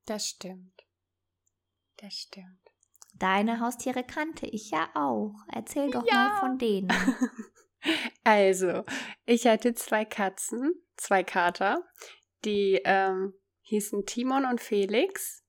[0.07, 0.87] Das stimmt.
[1.97, 2.68] Das stimmt.
[3.19, 5.35] Deine Haustiere kannte ich ja auch.
[5.53, 6.15] Erzähl doch ja.
[6.15, 6.89] mal von denen.
[8.25, 8.85] Also,
[9.25, 11.85] ich hatte zwei Katzen, zwei Kater,
[12.45, 15.45] die ähm, hießen Timon und Felix.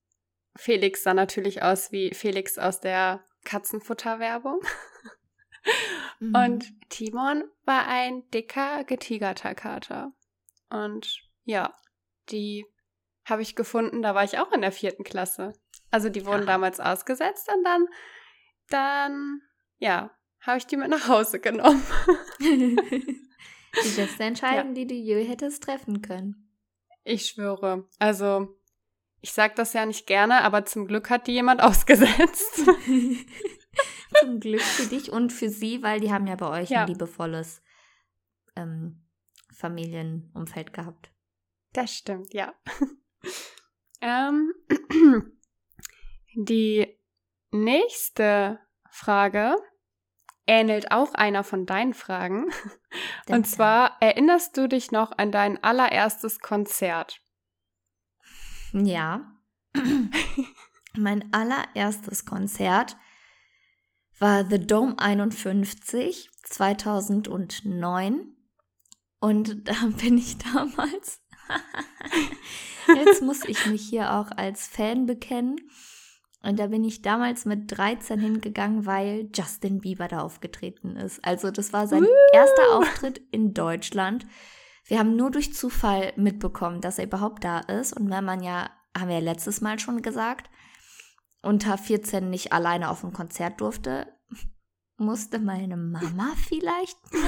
[0.55, 4.61] Felix sah natürlich aus wie Felix aus der Katzenfutterwerbung.
[6.19, 6.35] Mhm.
[6.35, 10.13] Und Timon war ein dicker, getigerter Kater.
[10.69, 11.75] Und ja,
[12.29, 12.65] die
[13.25, 15.53] habe ich gefunden, da war ich auch in der vierten Klasse.
[15.91, 16.45] Also die wurden ja.
[16.47, 17.87] damals ausgesetzt und dann,
[18.69, 19.41] dann,
[19.77, 21.83] ja, habe ich die mit nach Hause genommen.
[22.39, 24.73] die beste Entscheidung, ja.
[24.73, 26.49] die du je hättest treffen können.
[27.03, 27.87] Ich schwöre.
[27.97, 28.59] Also,
[29.21, 32.55] ich sage das ja nicht gerne, aber zum Glück hat die jemand ausgesetzt.
[34.21, 36.81] zum Glück für dich und für sie, weil die haben ja bei euch ja.
[36.81, 37.61] ein liebevolles
[38.55, 39.05] ähm,
[39.53, 41.11] Familienumfeld gehabt.
[41.73, 42.53] Das stimmt, ja.
[44.01, 44.53] ähm,
[46.33, 46.97] die
[47.51, 49.55] nächste Frage
[50.47, 52.51] ähnelt auch einer von deinen Fragen.
[53.29, 57.21] Und zwar, erinnerst du dich noch an dein allererstes Konzert?
[58.73, 59.35] Ja.
[60.97, 62.97] mein allererstes Konzert
[64.17, 68.35] war The Dome 51 2009.
[69.19, 71.21] Und da bin ich damals.
[72.95, 75.57] Jetzt muss ich mich hier auch als Fan bekennen.
[76.41, 81.23] Und da bin ich damals mit 13 hingegangen, weil Justin Bieber da aufgetreten ist.
[81.25, 82.33] Also das war sein uh.
[82.33, 84.25] erster Auftritt in Deutschland.
[84.85, 87.93] Wir haben nur durch Zufall mitbekommen, dass er überhaupt da ist.
[87.93, 90.49] Und wenn man ja, haben wir ja letztes Mal schon gesagt,
[91.41, 94.07] unter 14 nicht alleine auf ein Konzert durfte,
[94.97, 97.23] musste meine Mama vielleicht mit,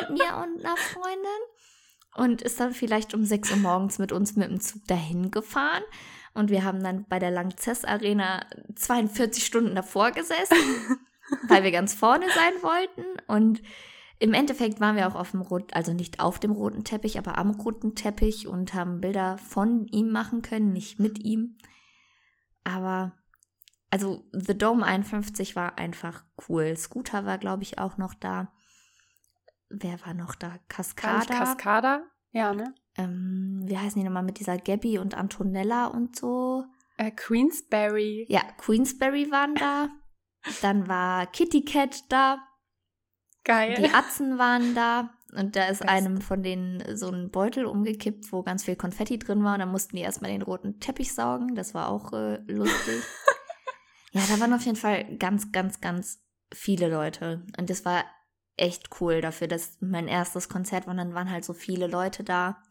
[0.00, 1.40] mit mir und einer Freundin
[2.16, 5.82] und ist dann vielleicht um 6 Uhr morgens mit uns mit dem Zug dahin gefahren.
[6.34, 8.44] Und wir haben dann bei der Langzess Arena
[8.74, 10.56] 42 Stunden davor gesessen,
[11.48, 13.20] weil wir ganz vorne sein wollten.
[13.28, 13.62] Und
[14.18, 17.38] im Endeffekt waren wir auch auf dem roten, also nicht auf dem roten Teppich, aber
[17.38, 21.56] am roten Teppich und haben Bilder von ihm machen können, nicht mit ihm.
[22.64, 23.12] Aber
[23.90, 26.76] also The Dome 51 war einfach cool.
[26.76, 28.52] Scooter war, glaube ich, auch noch da.
[29.68, 30.58] Wer war noch da?
[30.68, 31.24] Cascada.
[31.24, 32.02] Cascada?
[32.32, 32.74] Ja, ne?
[32.96, 36.64] Ähm, wie heißen die nochmal mit dieser Gabby und Antonella und so?
[36.96, 38.26] Äh, Queensberry.
[38.28, 39.88] Ja, Queensberry waren da.
[40.62, 42.38] Dann war Kitty Cat da.
[43.44, 43.74] Geil.
[43.78, 45.10] Die Atzen waren da.
[45.34, 45.90] Und da ist Best.
[45.90, 49.54] einem von denen so ein Beutel umgekippt, wo ganz viel Konfetti drin war.
[49.54, 51.54] Und dann mussten die erstmal den roten Teppich saugen.
[51.56, 53.02] Das war auch äh, lustig.
[54.12, 57.44] ja, da waren auf jeden Fall ganz, ganz, ganz viele Leute.
[57.58, 58.04] Und das war
[58.56, 60.92] echt cool dafür, dass mein erstes Konzert war.
[60.92, 62.62] Und dann waren halt so viele Leute da.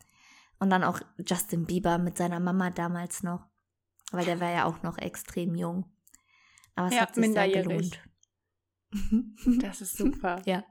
[0.59, 3.45] Und dann auch Justin Bieber mit seiner Mama damals noch.
[4.11, 5.91] Weil der war ja auch noch extrem jung.
[6.75, 8.01] Aber es ja, hat sich sehr gelohnt.
[9.59, 10.39] Das ist super.
[10.45, 10.63] ja.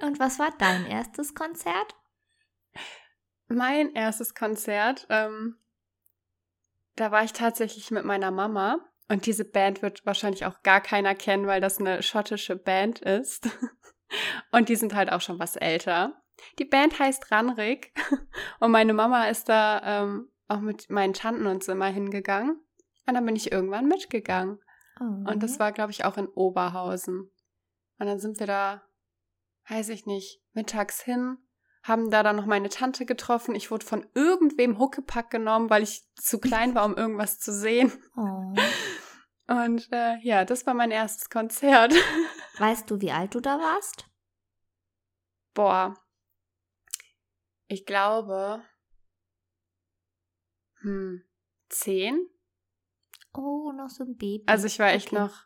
[0.00, 1.96] Und was war dein erstes Konzert?
[3.48, 5.56] Mein erstes Konzert, ähm,
[6.94, 8.78] da war ich tatsächlich mit meiner Mama.
[9.08, 13.48] Und diese Band wird wahrscheinlich auch gar keiner kennen, weil das eine schottische Band ist.
[14.52, 16.22] Und die sind halt auch schon was älter.
[16.58, 17.92] Die Band heißt Ranrik
[18.60, 22.60] und meine Mama ist da ähm, auch mit meinen Tanten und so immer hingegangen.
[23.06, 24.60] Und dann bin ich irgendwann mitgegangen.
[25.00, 25.30] Oh.
[25.30, 27.30] Und das war, glaube ich, auch in Oberhausen.
[27.98, 28.82] Und dann sind wir da,
[29.68, 31.38] weiß ich nicht, mittags hin,
[31.82, 33.54] haben da dann noch meine Tante getroffen.
[33.54, 37.92] Ich wurde von irgendwem Huckepack genommen, weil ich zu klein war, um irgendwas zu sehen.
[38.16, 38.54] Oh.
[39.46, 41.92] Und äh, ja, das war mein erstes Konzert.
[42.58, 44.06] Weißt du, wie alt du da warst?
[45.54, 45.96] Boah,
[47.70, 48.62] ich glaube,
[50.80, 51.22] hm,
[51.68, 52.28] zehn.
[53.32, 54.42] Oh, noch so ein Baby.
[54.46, 55.20] Also ich war echt okay.
[55.20, 55.44] noch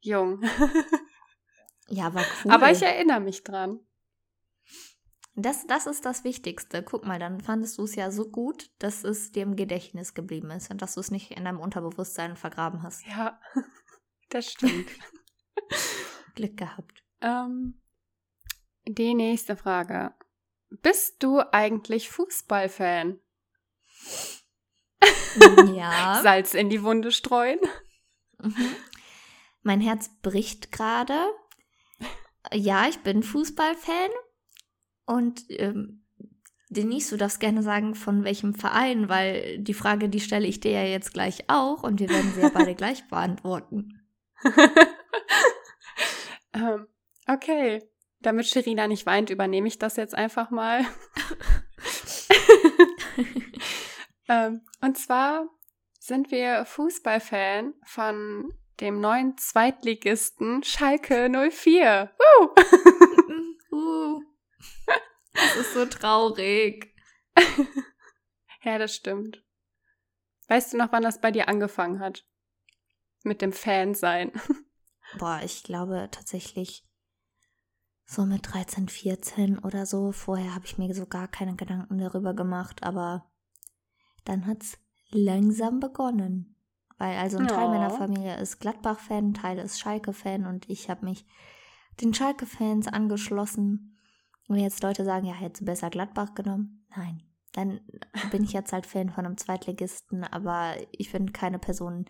[0.00, 0.42] jung.
[1.88, 2.52] ja, war cool.
[2.52, 3.80] Aber ich erinnere mich dran.
[5.34, 6.84] Das, das ist das Wichtigste.
[6.84, 10.50] Guck mal, dann fandest du es ja so gut, dass es dir im Gedächtnis geblieben
[10.52, 13.04] ist und dass du es nicht in deinem Unterbewusstsein vergraben hast.
[13.06, 13.40] Ja,
[14.30, 14.88] das stimmt.
[16.36, 17.02] Glück gehabt.
[17.20, 17.82] Ähm,
[18.86, 20.14] die nächste Frage.
[20.70, 23.20] Bist du eigentlich Fußballfan?
[25.74, 26.20] Ja.
[26.22, 27.60] Salz in die Wunde streuen.
[28.38, 28.74] Mhm.
[29.62, 31.18] Mein Herz bricht gerade.
[32.52, 34.10] Ja, ich bin Fußballfan.
[35.04, 36.04] Und ähm,
[36.68, 40.72] Denise, du darfst gerne sagen, von welchem Verein, weil die Frage, die stelle ich dir
[40.72, 44.02] ja jetzt gleich auch und wir werden sie ja beide gleich beantworten.
[46.52, 46.86] ähm,
[47.28, 47.82] okay.
[48.26, 50.84] Damit Sherina nicht weint, übernehme ich das jetzt einfach mal.
[54.28, 55.48] ähm, und zwar
[56.00, 62.12] sind wir Fußballfan von dem neuen Zweitligisten Schalke 04.
[62.40, 63.76] Uh!
[63.76, 64.22] uh.
[65.32, 66.92] Das ist so traurig.
[68.64, 69.44] ja, das stimmt.
[70.48, 72.26] Weißt du noch, wann das bei dir angefangen hat?
[73.22, 74.32] Mit dem Fan-Sein.
[75.16, 76.82] Boah, ich glaube tatsächlich
[78.06, 80.12] so mit 13, 14 oder so.
[80.12, 83.30] Vorher habe ich mir so gar keine Gedanken darüber gemacht, aber
[84.24, 84.78] dann hat es
[85.10, 86.56] langsam begonnen.
[86.98, 91.04] Weil also ein Teil meiner Familie ist Gladbach-Fan, ein Teil ist Schalke-Fan und ich habe
[91.04, 91.26] mich
[92.00, 93.98] den Schalke-Fans angeschlossen.
[94.48, 96.86] Und jetzt Leute sagen, ja, hätte besser Gladbach genommen.
[96.96, 97.80] Nein, dann
[98.30, 102.06] bin ich jetzt halt Fan von einem Zweitligisten, aber ich bin keine Person,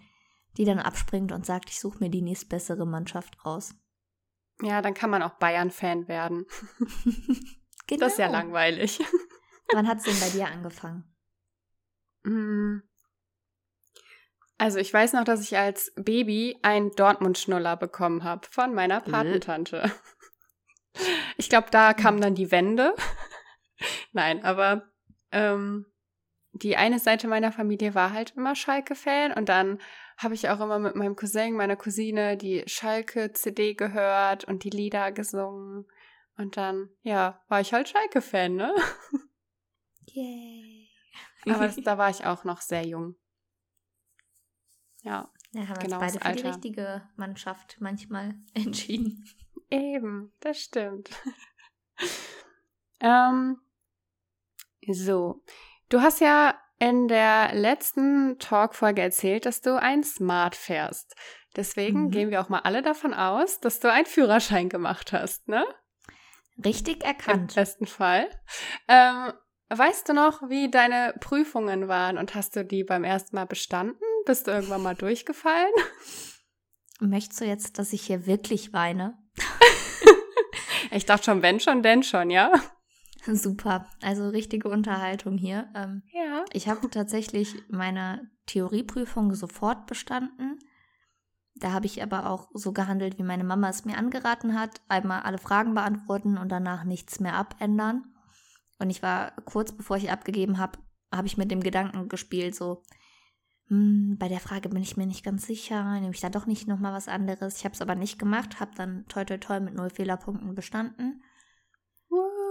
[0.57, 3.75] die dann abspringt und sagt, ich suche mir die nächstbessere Mannschaft raus.
[4.63, 6.47] Ja, dann kann man auch Bayern-Fan werden.
[7.87, 8.01] genau.
[8.07, 8.39] Das ist ja genau.
[8.39, 9.01] langweilig.
[9.73, 11.05] Wann hat es denn bei dir angefangen?
[12.25, 12.83] Mm.
[14.59, 19.93] Also ich weiß noch, dass ich als Baby einen Dortmund-Schnuller bekommen habe von meiner Patentante.
[21.37, 22.95] Ich glaube, da kam dann die Wende.
[24.13, 24.91] Nein, aber
[25.31, 25.85] ähm,
[26.53, 29.79] die eine Seite meiner Familie war halt immer Schalke-Fan und dann
[30.17, 35.13] habe ich auch immer mit meinem Cousin, meiner Cousine die Schalke-CD gehört und die Lieder
[35.13, 35.87] gesungen.
[36.39, 38.75] Und dann, ja, war ich halt Schalke-Fan, ne?
[40.07, 40.89] Yay.
[41.47, 43.17] Aber das, da war ich auch noch sehr jung.
[45.03, 45.31] Ja.
[45.53, 46.43] Ja, haben genau beide für Alter.
[46.43, 49.25] die richtige Mannschaft manchmal entschieden.
[49.71, 51.11] Eben, das stimmt.
[53.01, 53.59] ähm,
[54.89, 55.43] so.
[55.89, 61.15] Du hast ja in der letzten Talk-Folge erzählt, dass du ein Smart fährst.
[61.57, 62.11] Deswegen mhm.
[62.11, 65.65] gehen wir auch mal alle davon aus, dass du einen Führerschein gemacht hast, ne?
[66.65, 67.53] Richtig erkannt.
[67.53, 68.29] Im besten Fall.
[68.89, 69.33] Ähm,
[69.69, 74.01] weißt du noch, wie deine Prüfungen waren und hast du die beim ersten Mal bestanden?
[74.27, 75.73] Bist du irgendwann mal durchgefallen?
[77.01, 79.19] Möchtest du jetzt, dass ich hier wirklich weine?
[80.91, 82.53] ich dachte schon, wenn schon, denn schon, ja?
[83.35, 85.69] Super, also richtige Unterhaltung hier.
[85.75, 86.45] Ähm, ja.
[86.53, 90.59] Ich habe tatsächlich meine Theorieprüfung sofort bestanden.
[91.57, 94.83] Da habe ich aber auch so gehandelt, wie meine Mama es mir angeraten hat.
[94.89, 98.05] Einmal alle Fragen beantworten und danach nichts mehr abändern.
[98.79, 100.79] Und ich war kurz bevor ich abgegeben habe,
[101.13, 102.83] habe ich mit dem Gedanken gespielt, so,
[103.69, 106.69] hm, bei der Frage bin ich mir nicht ganz sicher, nehme ich da doch nicht
[106.69, 107.57] nochmal was anderes.
[107.57, 111.23] Ich habe es aber nicht gemacht, habe dann toi toi toi mit null Fehlerpunkten bestanden.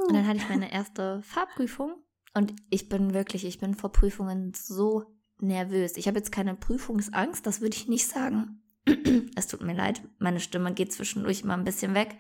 [0.08, 1.96] Und dann hatte ich meine erste Fahrprüfung
[2.34, 5.06] und ich bin wirklich, ich bin vor Prüfungen so
[5.40, 5.98] nervös.
[5.98, 8.62] Ich habe jetzt keine Prüfungsangst, das würde ich nicht sagen.
[9.36, 12.18] es tut mir leid, meine Stimme geht zwischendurch immer ein bisschen weg.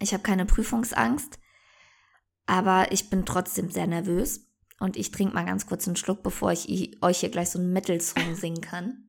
[0.00, 1.38] Ich habe keine Prüfungsangst,
[2.46, 4.46] aber ich bin trotzdem sehr nervös.
[4.80, 7.72] Und ich trinke mal ganz kurz einen Schluck, bevor ich euch hier gleich so einen
[7.72, 9.04] Metal-Song singen kann.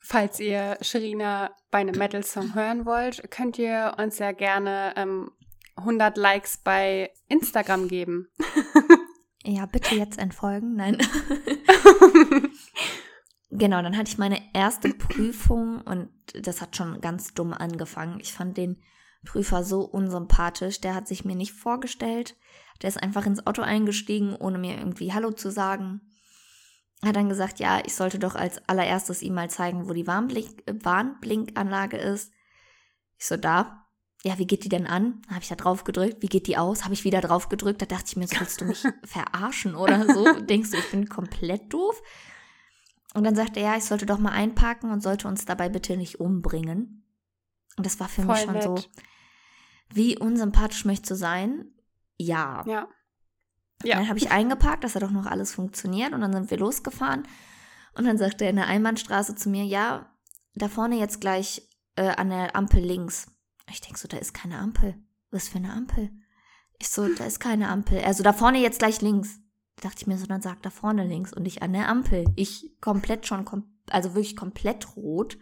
[0.00, 5.30] Falls ihr Sherina bei einem Metal-Song hören wollt, könnt ihr uns ja gerne ähm,
[5.78, 8.28] 100 Likes bei Instagram geben.
[9.44, 10.74] ja, bitte jetzt entfolgen.
[10.76, 10.98] Nein.
[13.50, 18.20] genau, dann hatte ich meine erste Prüfung und das hat schon ganz dumm angefangen.
[18.20, 18.82] Ich fand den
[19.24, 20.80] Prüfer so unsympathisch.
[20.80, 22.36] Der hat sich mir nicht vorgestellt.
[22.82, 26.00] Der ist einfach ins Auto eingestiegen, ohne mir irgendwie Hallo zu sagen.
[27.04, 30.62] Hat dann gesagt, ja, ich sollte doch als allererstes ihm mal zeigen, wo die Warnblink
[30.66, 32.32] Warnblinkanlage ist.
[33.18, 33.87] Ich so, da
[34.24, 35.22] ja, wie geht die denn an?
[35.28, 36.22] Habe ich da drauf gedrückt.
[36.22, 36.84] Wie geht die aus?
[36.84, 37.80] Habe ich wieder drauf gedrückt.
[37.82, 40.40] Da dachte ich mir, so willst du mich verarschen oder so?
[40.40, 42.02] Denkst du, ich bin komplett doof?
[43.14, 45.96] Und dann sagte er, ja, ich sollte doch mal einparken und sollte uns dabei bitte
[45.96, 47.04] nicht umbringen.
[47.76, 48.62] Und das war für Voll mich schon nett.
[48.64, 48.76] so,
[49.90, 51.72] wie unsympathisch möchtest du sein?
[52.16, 52.64] Ja.
[52.66, 52.88] Ja.
[53.84, 53.96] ja.
[53.96, 57.26] Dann habe ich eingeparkt, dass er doch noch alles funktioniert und dann sind wir losgefahren.
[57.94, 60.12] Und dann sagte er in der Einbahnstraße zu mir, ja,
[60.54, 61.62] da vorne jetzt gleich
[61.94, 63.26] äh, an der Ampel links.
[63.70, 64.94] Ich denke so, da ist keine Ampel.
[65.30, 66.10] Was für eine Ampel?
[66.78, 68.00] Ich so, da ist keine Ampel.
[68.00, 69.40] Also da vorne jetzt gleich links.
[69.76, 72.24] Da dachte ich mir so, dann sag da vorne links und nicht an der Ampel.
[72.36, 73.44] Ich komplett schon,
[73.90, 75.38] also wirklich komplett rot.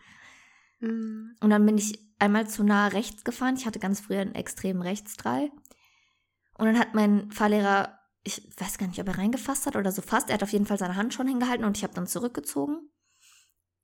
[0.81, 1.37] Mhm.
[1.41, 3.57] Und dann bin ich einmal zu nah rechts gefahren.
[3.57, 5.51] Ich hatte ganz früher einen extremen Rechtsdrall.
[6.55, 10.03] Und dann hat mein Fahrlehrer, ich weiß gar nicht, ob er reingefasst hat oder so
[10.03, 10.31] fast.
[10.31, 12.91] Er hat auf jeden Fall seine Hand schon hingehalten und ich habe dann zurückgezogen.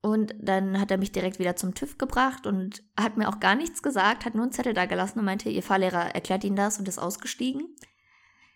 [0.03, 3.55] Und dann hat er mich direkt wieder zum TÜV gebracht und hat mir auch gar
[3.55, 6.81] nichts gesagt, hat nur einen Zettel da gelassen und meinte, ihr Fahrlehrer erklärt Ihnen das
[6.81, 7.77] und ist ausgestiegen.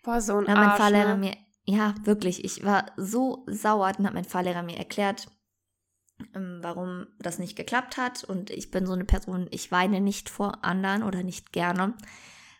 [0.03, 1.17] Boah, so ein dann Arsch, mein Fahrlehrer ne?
[1.17, 5.27] mir, ja, wirklich, ich war so sauer, dann hat mein Fahrlehrer mir erklärt,
[6.35, 10.29] ähm, warum das nicht geklappt hat und ich bin so eine Person, ich weine nicht
[10.29, 11.93] vor anderen oder nicht gerne.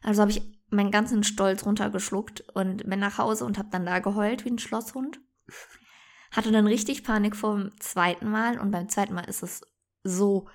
[0.01, 3.99] Also habe ich meinen ganzen Stolz runtergeschluckt und bin nach Hause und habe dann da
[3.99, 5.19] geheult wie ein Schlosshund.
[6.31, 9.61] Hatte dann richtig Panik vom zweiten Mal und beim zweiten Mal ist es
[10.03, 10.47] so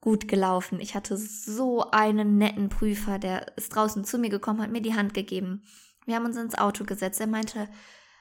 [0.00, 0.80] gut gelaufen.
[0.80, 4.94] Ich hatte so einen netten Prüfer, der ist draußen zu mir gekommen, hat mir die
[4.94, 5.62] Hand gegeben.
[6.04, 7.20] Wir haben uns ins Auto gesetzt.
[7.20, 7.68] Er meinte,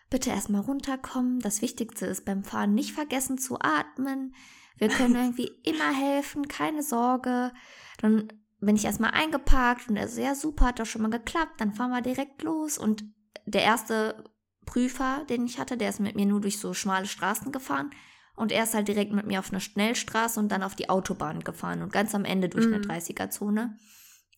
[0.10, 1.40] bitte erstmal runterkommen.
[1.40, 4.36] Das Wichtigste ist beim Fahren nicht vergessen zu atmen.
[4.78, 7.52] Wir können irgendwie immer helfen, keine Sorge.
[7.98, 11.60] Dann bin ich erstmal eingeparkt und er so, ja super, hat doch schon mal geklappt,
[11.60, 12.78] dann fahren wir direkt los.
[12.78, 13.04] Und
[13.46, 14.24] der erste
[14.72, 17.92] Prüfer, den ich hatte, der ist mit mir nur durch so schmale Straßen gefahren.
[18.36, 21.42] Und er ist halt direkt mit mir auf eine Schnellstraße und dann auf die Autobahn
[21.42, 22.76] gefahren und ganz am Ende durch mhm.
[22.76, 23.78] eine 30er-Zone.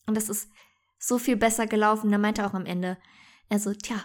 [0.08, 0.50] Und das ist
[0.98, 2.12] so viel besser gelaufen.
[2.12, 2.98] Da meinte er auch am Ende,
[3.50, 3.96] er so, tja,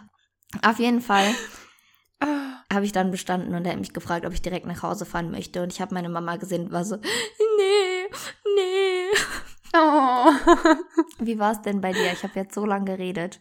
[0.63, 1.35] auf jeden Fall
[2.21, 2.63] ah.
[2.71, 5.31] habe ich dann bestanden und er hat mich gefragt, ob ich direkt nach Hause fahren
[5.31, 5.63] möchte.
[5.63, 8.11] Und ich habe meine Mama gesehen und war so, nee,
[8.55, 9.07] nee.
[9.75, 10.31] Oh.
[11.25, 12.13] Wie war es denn bei dir?
[12.13, 13.41] Ich habe jetzt so lange geredet.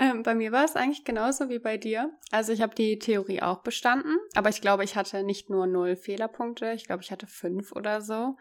[0.00, 2.10] Ähm, bei mir war es eigentlich genauso wie bei dir.
[2.30, 5.94] Also ich habe die Theorie auch bestanden, aber ich glaube, ich hatte nicht nur null
[5.94, 8.38] Fehlerpunkte, ich glaube, ich hatte fünf oder so.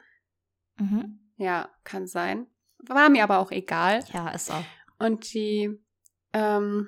[0.78, 1.20] Mhm.
[1.36, 2.48] Ja, kann sein.
[2.78, 4.06] War mir aber auch egal.
[4.14, 4.64] Ja, ist auch.
[5.00, 5.78] Und die
[6.32, 6.88] ähm,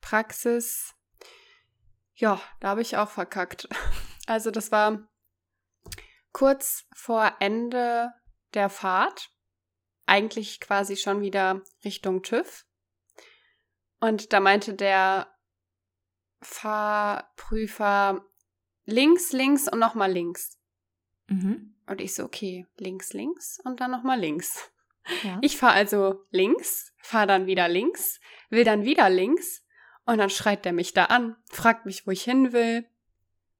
[0.00, 0.94] Praxis,
[2.14, 3.68] ja, da habe ich auch verkackt.
[4.26, 5.06] Also das war
[6.32, 8.10] kurz vor Ende
[8.54, 9.28] der Fahrt,
[10.06, 12.64] eigentlich quasi schon wieder Richtung TÜV.
[14.04, 15.28] Und da meinte der
[16.42, 18.22] Fahrprüfer
[18.84, 20.58] links, links und nochmal links.
[21.28, 21.74] Mhm.
[21.86, 24.70] Und ich so, okay, links, links und dann nochmal links.
[25.22, 25.38] Ja.
[25.42, 29.64] Ich fahre also links, fahre dann wieder links, will dann wieder links
[30.04, 32.86] und dann schreit der mich da an, fragt mich, wo ich hin will,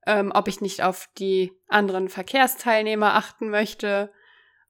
[0.06, 4.12] ähm, ob ich nicht auf die anderen Verkehrsteilnehmer achten möchte.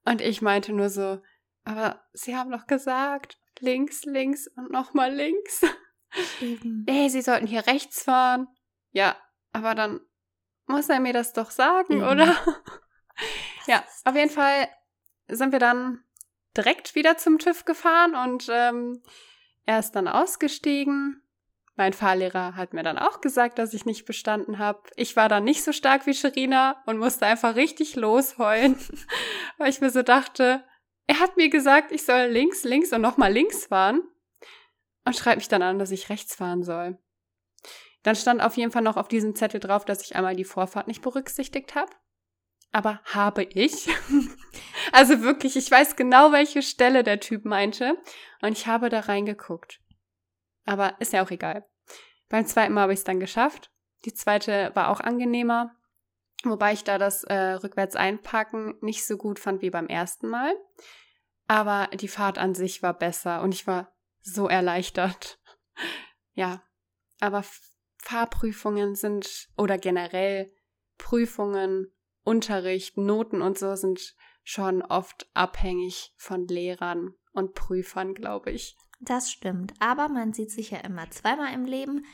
[0.05, 1.21] Und ich meinte nur so,
[1.65, 5.61] aber Sie haben doch gesagt, links, links und nochmal links.
[6.41, 6.85] Eben.
[6.89, 8.47] Nee, Sie sollten hier rechts fahren.
[8.91, 9.15] Ja,
[9.51, 9.99] aber dann
[10.67, 12.07] muss er mir das doch sagen, Eben.
[12.07, 12.35] oder?
[13.67, 14.67] ja, auf jeden Fall
[15.27, 16.03] sind wir dann
[16.55, 19.01] direkt wieder zum TÜV gefahren und ähm,
[19.65, 21.21] er ist dann ausgestiegen.
[21.75, 24.81] Mein Fahrlehrer hat mir dann auch gesagt, dass ich nicht bestanden habe.
[24.95, 28.77] Ich war dann nicht so stark wie Sherina und musste einfach richtig losheulen,
[29.57, 30.63] weil ich mir so dachte,
[31.07, 34.01] er hat mir gesagt, ich soll links, links und nochmal links fahren
[35.05, 36.97] und schreibt mich dann an, dass ich rechts fahren soll.
[38.03, 40.87] Dann stand auf jeden Fall noch auf diesem Zettel drauf, dass ich einmal die Vorfahrt
[40.87, 41.91] nicht berücksichtigt habe
[42.75, 43.87] aber habe ich.
[44.91, 47.97] also wirklich, ich weiß genau, welche Stelle der Typ meinte.
[48.41, 49.79] Und ich habe da reingeguckt.
[50.65, 51.65] Aber ist ja auch egal.
[52.27, 53.71] Beim zweiten Mal habe ich es dann geschafft.
[54.03, 55.73] Die zweite war auch angenehmer.
[56.49, 60.53] Wobei ich da das äh, rückwärts einpacken nicht so gut fand wie beim ersten Mal.
[61.47, 65.39] Aber die Fahrt an sich war besser und ich war so erleichtert.
[66.33, 66.63] ja,
[67.19, 67.43] aber
[67.97, 70.51] Fahrprüfungen sind oder generell
[70.97, 71.91] Prüfungen
[72.23, 78.75] Unterricht, Noten und so sind schon oft abhängig von Lehrern und Prüfern, glaube ich.
[78.99, 79.73] Das stimmt.
[79.79, 82.05] Aber man sieht sich ja immer zweimal im Leben.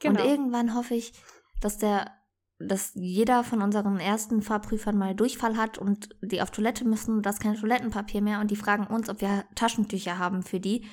[0.00, 0.20] Genau.
[0.20, 1.12] Und irgendwann hoffe ich,
[1.60, 2.12] dass der,
[2.58, 7.26] dass jeder von unseren ersten Fahrprüfern mal Durchfall hat und die auf Toilette müssen und
[7.26, 10.86] das kein Toilettenpapier mehr und die fragen uns, ob wir Taschentücher haben für die.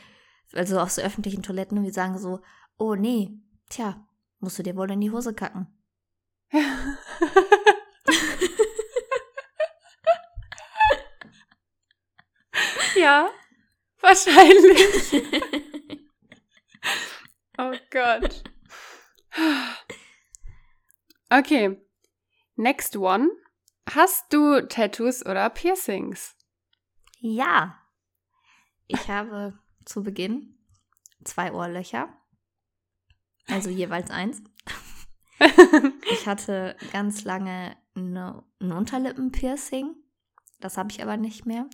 [0.54, 2.42] Also auf so öffentlichen Toiletten und wir sagen so,
[2.78, 3.32] oh nee,
[3.70, 4.06] tja,
[4.40, 5.68] musst du dir wohl in die Hose kacken.
[12.96, 13.30] Ja,
[14.00, 15.14] wahrscheinlich.
[17.58, 18.44] oh Gott.
[21.36, 21.82] Okay.
[22.58, 23.28] Next one.
[23.90, 26.36] Hast du Tattoos oder Piercings?
[27.22, 27.76] Ja.
[28.86, 30.60] Ich habe zu Beginn
[31.24, 32.10] zwei Ohrlöcher.
[33.48, 34.44] Also jeweils eins.
[36.12, 39.96] ich hatte ganz lange eine, ein Unterlippenpiercing.
[40.60, 41.68] Das habe ich aber nicht mehr.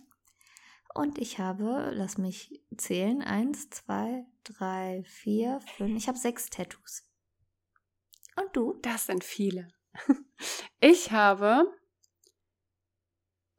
[0.94, 5.98] Und ich habe, lass mich zählen, eins, zwei, drei, vier, fünf.
[5.98, 7.09] Ich habe sechs Tattoos.
[8.36, 8.78] Und du?
[8.82, 9.68] Das sind viele.
[10.82, 11.70] Ich habe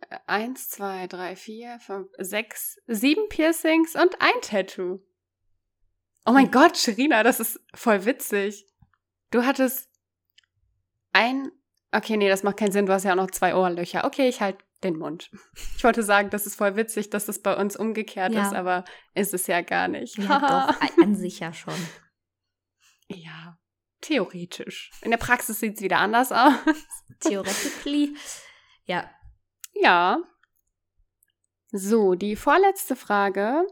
[0.10, 5.00] äh, eins, zwei, drei, vier, fünf, sechs, sieben Piercings und ein Tattoo.
[6.26, 8.68] Oh mein Gott, Sherina, das ist voll witzig.
[9.32, 9.90] Du hattest
[11.14, 11.52] ein.
[11.92, 12.86] Okay, nee, das macht keinen Sinn.
[12.86, 14.06] Du hast ja auch noch zwei Ohrlöcher.
[14.06, 15.32] Okay, ich halt den Mund.
[15.78, 18.46] Ich wollte sagen, das ist voll witzig, dass das bei uns umgekehrt ja.
[18.46, 20.20] ist, aber ist es ja gar nicht.
[20.20, 21.74] Ja, doch, an sich ja schon.
[23.08, 23.58] Ja,
[24.02, 24.92] theoretisch.
[25.02, 26.54] In der Praxis sieht es wieder anders aus.
[27.20, 28.16] Theoretically.
[28.86, 29.10] Ja.
[29.74, 30.22] Ja.
[31.72, 33.66] So, die vorletzte Frage.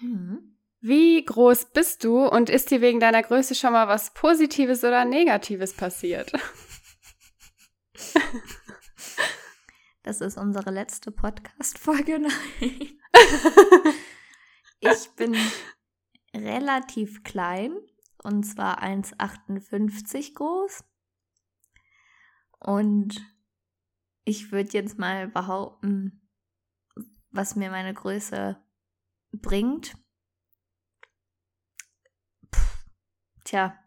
[0.00, 0.56] Mhm.
[0.80, 5.04] Wie groß bist du und ist dir wegen deiner Größe schon mal was Positives oder
[5.04, 6.32] Negatives passiert?
[10.04, 12.20] Das ist unsere letzte Podcast-Folge.
[14.80, 15.34] ich bin
[16.34, 17.74] relativ klein
[18.24, 20.82] und zwar 1,58 groß.
[22.58, 23.24] Und
[24.24, 26.28] ich würde jetzt mal behaupten,
[27.30, 28.58] was mir meine Größe
[29.32, 29.94] bringt.
[32.50, 32.60] Puh,
[33.44, 33.78] tja,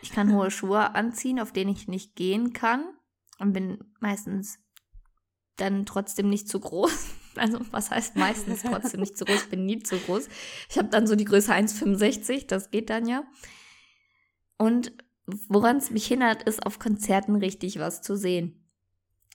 [0.00, 2.96] ich kann hohe Schuhe anziehen, auf denen ich nicht gehen kann
[3.38, 4.60] und bin meistens
[5.56, 7.19] dann trotzdem nicht zu groß.
[7.36, 10.28] Also was heißt meistens trotzdem nicht zu groß, bin nie zu groß.
[10.68, 13.24] Ich habe dann so die Größe 1,65, das geht dann ja.
[14.58, 14.92] Und
[15.48, 18.68] woran es mich hindert, ist auf Konzerten richtig was zu sehen.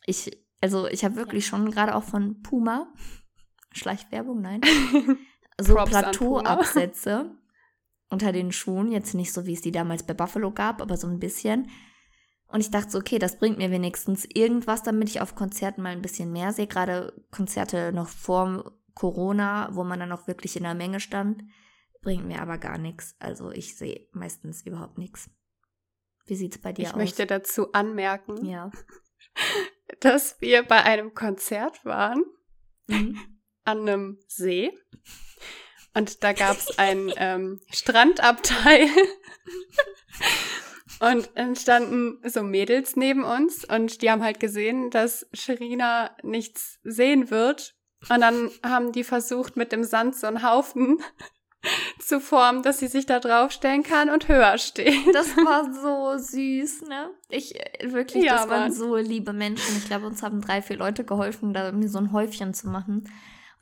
[0.05, 2.93] Ich, also ich habe wirklich schon gerade auch von Puma,
[3.71, 4.61] Schleichwerbung, nein,
[5.59, 7.31] so Plateauabsätze
[8.09, 8.91] unter den Schuhen.
[8.91, 11.69] Jetzt nicht so, wie es die damals bei Buffalo gab, aber so ein bisschen.
[12.55, 15.89] Und ich dachte so, okay, das bringt mir wenigstens irgendwas, damit ich auf Konzerten mal
[15.89, 16.67] ein bisschen mehr sehe.
[16.67, 21.43] Gerade Konzerte noch vor Corona, wo man dann auch wirklich in der Menge stand,
[22.01, 23.17] bringt mir aber gar nichts.
[23.19, 25.29] Also ich sehe meistens überhaupt nichts.
[26.27, 26.93] Wie sieht es bei dir ich aus?
[26.93, 28.71] Ich möchte dazu anmerken, ja.
[29.99, 32.23] dass wir bei einem Konzert waren
[32.87, 33.19] mhm.
[33.65, 34.71] an einem See.
[35.93, 38.87] Und da gab es ein ähm, Strandabteil.
[40.99, 46.79] Und dann standen so Mädels neben uns und die haben halt gesehen, dass Sherina nichts
[46.83, 47.75] sehen wird.
[48.09, 50.99] Und dann haben die versucht, mit dem Sand so einen Haufen
[51.99, 55.13] zu formen, dass sie sich da draufstellen kann und höher steht.
[55.13, 57.09] Das war so süß, ne?
[57.29, 59.77] Ich, wirklich, ja, das waren so liebe Menschen.
[59.77, 63.09] Ich glaube, uns haben drei, vier Leute geholfen, da mir so ein Häufchen zu machen.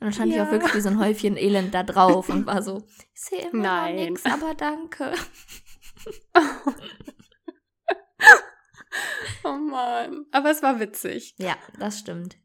[0.00, 0.42] dann stand ja.
[0.42, 2.82] ich auch wirklich wie so ein Häufchen Elend da drauf und war so,
[3.14, 5.12] ich sehe immer nichts, aber danke.
[9.44, 10.26] oh Mann.
[10.32, 11.34] Aber es war witzig.
[11.38, 12.36] Ja, das stimmt.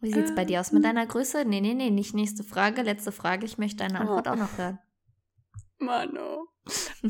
[0.00, 0.36] Wie sieht's ähm.
[0.36, 0.94] bei dir aus mit ähm.
[0.94, 1.44] deiner Größe?
[1.44, 3.44] Nee, nee, nee, nicht nächste Frage, letzte Frage.
[3.46, 4.30] Ich möchte deine Antwort oh.
[4.30, 4.78] auch noch hören.
[5.78, 6.48] Mano.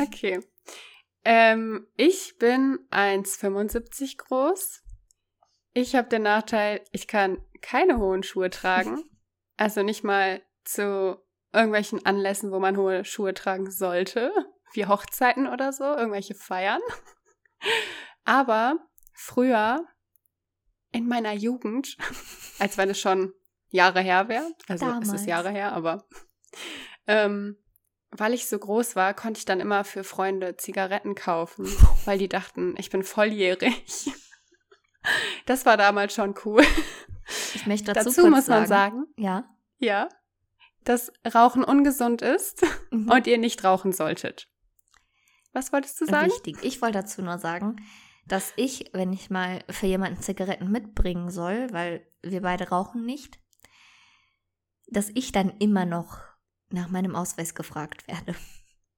[0.00, 0.40] Okay.
[1.24, 4.82] ähm, ich bin 1,75 groß.
[5.74, 9.04] Ich habe den Nachteil, ich kann keine hohen Schuhe tragen.
[9.60, 11.20] Also nicht mal zu
[11.52, 14.30] irgendwelchen Anlässen, wo man hohe Schuhe tragen sollte
[14.72, 16.80] wie Hochzeiten oder so, irgendwelche Feiern.
[18.24, 18.78] Aber
[19.12, 19.86] früher,
[20.92, 21.96] in meiner Jugend,
[22.58, 23.32] als wenn es schon
[23.68, 25.08] Jahre her wäre, also Damals.
[25.08, 26.06] es ist Jahre her, aber
[27.06, 27.56] ähm,
[28.10, 31.66] weil ich so groß war, konnte ich dann immer für Freunde Zigaretten kaufen,
[32.04, 34.10] weil die dachten, ich bin volljährig.
[35.46, 36.62] Das war damals schon cool.
[37.54, 39.44] Ich möchte dazu, dazu muss man sagen, ja,
[39.78, 40.08] ja,
[40.84, 43.10] dass Rauchen ungesund ist mhm.
[43.10, 44.48] und ihr nicht rauchen solltet.
[45.52, 46.30] Was wolltest du sagen?
[46.30, 46.62] Richtig.
[46.62, 47.76] Ich wollte dazu nur sagen,
[48.26, 53.38] dass ich, wenn ich mal für jemanden Zigaretten mitbringen soll, weil wir beide rauchen nicht,
[54.86, 56.20] dass ich dann immer noch
[56.70, 58.34] nach meinem Ausweis gefragt werde.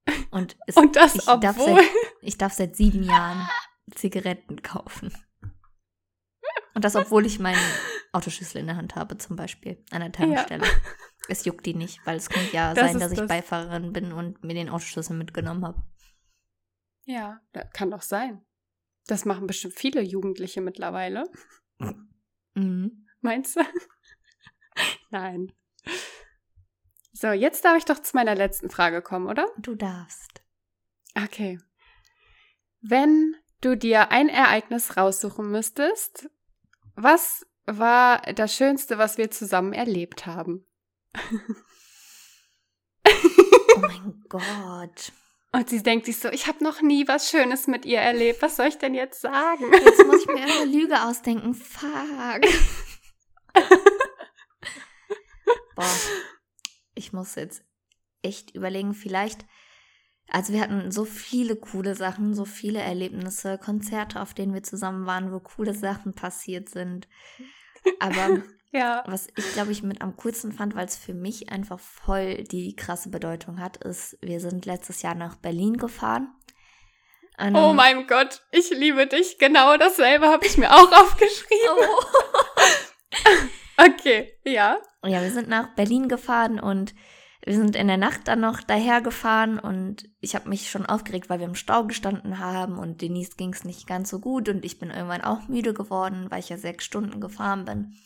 [0.30, 1.40] Und, es, Und das ich obwohl...
[1.40, 1.90] Darf seit,
[2.22, 3.48] ich darf seit sieben Jahren
[3.94, 5.12] Zigaretten kaufen.
[6.74, 7.60] Und das, obwohl ich meinen
[8.12, 10.64] Autoschlüssel in der Hand habe, zum Beispiel, an der Tankstelle.
[10.64, 10.72] Ja.
[11.28, 13.28] Es juckt die nicht, weil es könnte ja das sein, dass ich das.
[13.28, 15.82] Beifahrerin bin und mir den Autoschlüssel mitgenommen habe.
[17.04, 17.40] Ja,
[17.72, 18.44] kann doch sein.
[19.06, 21.30] Das machen bestimmt viele Jugendliche mittlerweile.
[22.54, 23.06] Mhm.
[23.20, 23.60] Meinst du?
[25.10, 25.52] Nein.
[27.12, 29.46] So, jetzt darf ich doch zu meiner letzten Frage kommen, oder?
[29.58, 30.42] Du darfst.
[31.14, 31.58] Okay.
[32.80, 36.30] Wenn du dir ein Ereignis raussuchen müsstest,
[36.94, 40.66] was war das Schönste, was wir zusammen erlebt haben?
[43.06, 45.12] oh mein Gott.
[45.52, 48.40] Und sie denkt sich so, ich habe noch nie was Schönes mit ihr erlebt.
[48.40, 49.64] Was soll ich denn jetzt sagen?
[49.72, 51.54] Jetzt muss ich mir eine Lüge ausdenken.
[51.54, 52.42] Fuck.
[55.74, 55.96] Boah.
[56.94, 57.64] Ich muss jetzt
[58.22, 59.44] echt überlegen, vielleicht.
[60.28, 65.06] Also wir hatten so viele coole Sachen, so viele Erlebnisse, Konzerte, auf denen wir zusammen
[65.06, 67.08] waren, wo coole Sachen passiert sind.
[67.98, 68.42] Aber
[68.72, 69.02] ja.
[69.06, 72.76] Was ich, glaube ich, mit am coolsten fand, weil es für mich einfach voll die
[72.76, 76.32] krasse Bedeutung hat, ist, wir sind letztes Jahr nach Berlin gefahren.
[77.38, 79.38] Um, oh mein Gott, ich liebe dich.
[79.38, 81.78] Genau dasselbe habe ich mir auch aufgeschrieben.
[81.78, 82.04] Oh.
[83.86, 84.76] okay, ja.
[85.04, 86.94] Ja, wir sind nach Berlin gefahren und
[87.42, 91.30] wir sind in der Nacht dann noch daher gefahren und ich habe mich schon aufgeregt,
[91.30, 94.62] weil wir im Stau gestanden haben und Denise ging es nicht ganz so gut und
[94.62, 97.96] ich bin irgendwann auch müde geworden, weil ich ja sechs Stunden gefahren bin.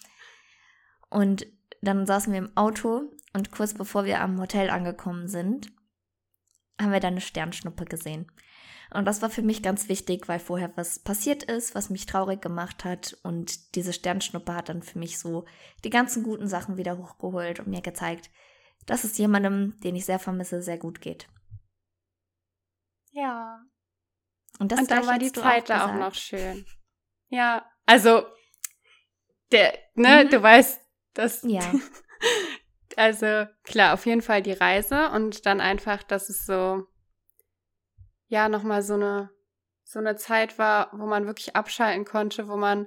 [1.14, 1.46] Und
[1.80, 5.70] dann saßen wir im Auto und kurz bevor wir am Hotel angekommen sind,
[6.80, 8.26] haben wir dann eine Sternschnuppe gesehen.
[8.92, 12.42] Und das war für mich ganz wichtig, weil vorher was passiert ist, was mich traurig
[12.42, 13.16] gemacht hat.
[13.22, 15.44] Und diese Sternschnuppe hat dann für mich so
[15.84, 18.28] die ganzen guten Sachen wieder hochgeholt und mir gezeigt,
[18.86, 21.28] dass es jemandem, den ich sehr vermisse, sehr gut geht.
[23.12, 23.62] Ja.
[24.58, 26.66] Und, das Und dann war die Zeit da auch noch schön.
[27.28, 28.24] Ja, also
[29.52, 30.30] der, ne, mhm.
[30.30, 30.84] du weißt,
[31.14, 31.42] dass.
[31.42, 31.72] Ja.
[32.96, 36.86] also klar, auf jeden Fall die Reise und dann einfach, dass es so,
[38.28, 39.30] ja, nochmal so eine,
[39.84, 42.86] so eine Zeit war, wo man wirklich abschalten konnte, wo man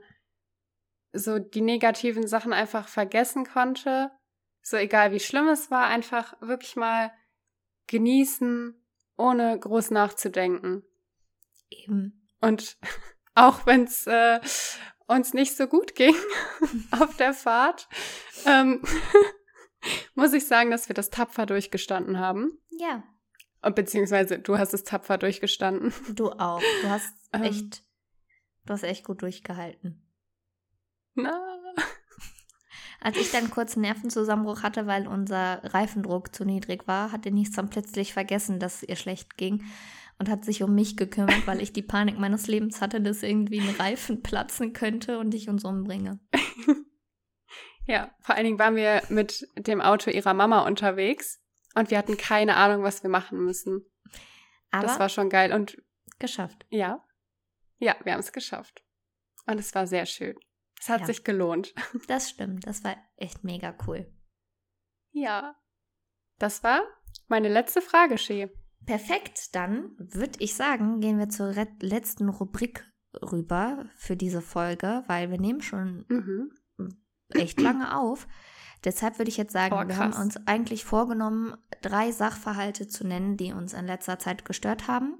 [1.13, 4.11] so die negativen Sachen einfach vergessen konnte.
[4.61, 7.11] So egal wie schlimm es war, einfach wirklich mal
[7.87, 8.75] genießen,
[9.17, 10.83] ohne groß nachzudenken.
[11.69, 12.27] Eben.
[12.41, 12.77] Und
[13.35, 14.39] auch wenn es äh,
[15.07, 16.15] uns nicht so gut ging
[16.91, 17.87] auf der Fahrt,
[18.45, 18.81] ähm,
[20.15, 22.59] muss ich sagen, dass wir das tapfer durchgestanden haben.
[22.69, 23.03] Ja.
[23.61, 25.93] Und beziehungsweise du hast es tapfer durchgestanden.
[26.13, 26.61] Du auch.
[26.81, 27.43] Du hast ähm.
[27.43, 27.83] echt,
[28.65, 30.03] du hast echt gut durchgehalten.
[31.15, 31.41] Na.
[32.99, 37.51] Als ich dann kurz einen Nervenzusammenbruch hatte, weil unser Reifendruck zu niedrig war, hat Denise
[37.55, 39.63] dann plötzlich vergessen, dass es ihr schlecht ging
[40.19, 43.59] und hat sich um mich gekümmert, weil ich die Panik meines Lebens hatte, dass irgendwie
[43.59, 46.19] ein Reifen platzen könnte und ich uns umbringe.
[47.85, 51.39] ja, vor allen Dingen waren wir mit dem Auto ihrer Mama unterwegs
[51.75, 53.85] und wir hatten keine Ahnung, was wir machen müssen.
[54.71, 55.77] Aber das war schon geil und
[56.19, 56.65] geschafft.
[56.69, 57.05] Ja.
[57.77, 58.83] Ja, wir haben es geschafft.
[59.45, 60.35] Und es war sehr schön.
[60.79, 61.07] Es hat ja.
[61.07, 61.73] sich gelohnt.
[62.07, 62.65] Das stimmt.
[62.65, 64.11] Das war echt mega cool.
[65.11, 65.55] Ja.
[66.37, 66.81] Das war
[67.27, 68.49] meine letzte Frage, Shee.
[68.87, 72.89] Perfekt, dann würde ich sagen, gehen wir zur letzten Rubrik
[73.21, 76.51] rüber für diese Folge, weil wir nehmen schon mhm.
[77.33, 78.29] echt lange auf.
[78.85, 83.35] Deshalb würde ich jetzt sagen, oh, wir haben uns eigentlich vorgenommen, drei Sachverhalte zu nennen,
[83.35, 85.17] die uns in letzter Zeit gestört haben.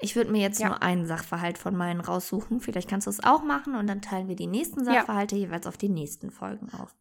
[0.00, 0.68] Ich würde mir jetzt ja.
[0.68, 2.60] nur einen Sachverhalt von meinen raussuchen.
[2.60, 5.42] Vielleicht kannst du es auch machen und dann teilen wir die nächsten Sachverhalte ja.
[5.42, 6.96] jeweils auf die nächsten Folgen auf.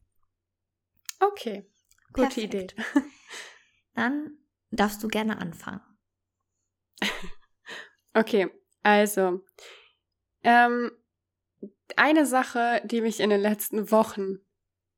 [1.21, 1.71] Okay,
[2.11, 2.53] gute Perfekt.
[2.53, 2.67] Idee.
[3.93, 4.37] Dann
[4.76, 5.82] darfst du gerne anfangen.
[8.13, 8.49] okay,
[8.84, 9.41] also
[10.43, 10.91] ähm,
[11.95, 14.39] eine Sache, die mich in den letzten Wochen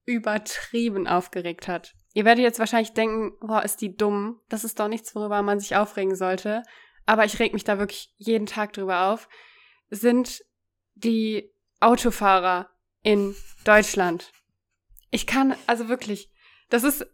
[0.05, 1.93] übertrieben aufgeregt hat.
[2.13, 4.41] Ihr werdet jetzt wahrscheinlich denken, boah, ist die dumm.
[4.49, 6.63] Das ist doch nichts, worüber man sich aufregen sollte.
[7.05, 9.29] Aber ich reg mich da wirklich jeden Tag drüber auf.
[9.89, 10.43] Sind
[10.95, 12.69] die Autofahrer
[13.03, 14.31] in Deutschland.
[15.11, 16.31] Ich kann, also wirklich,
[16.69, 17.05] das ist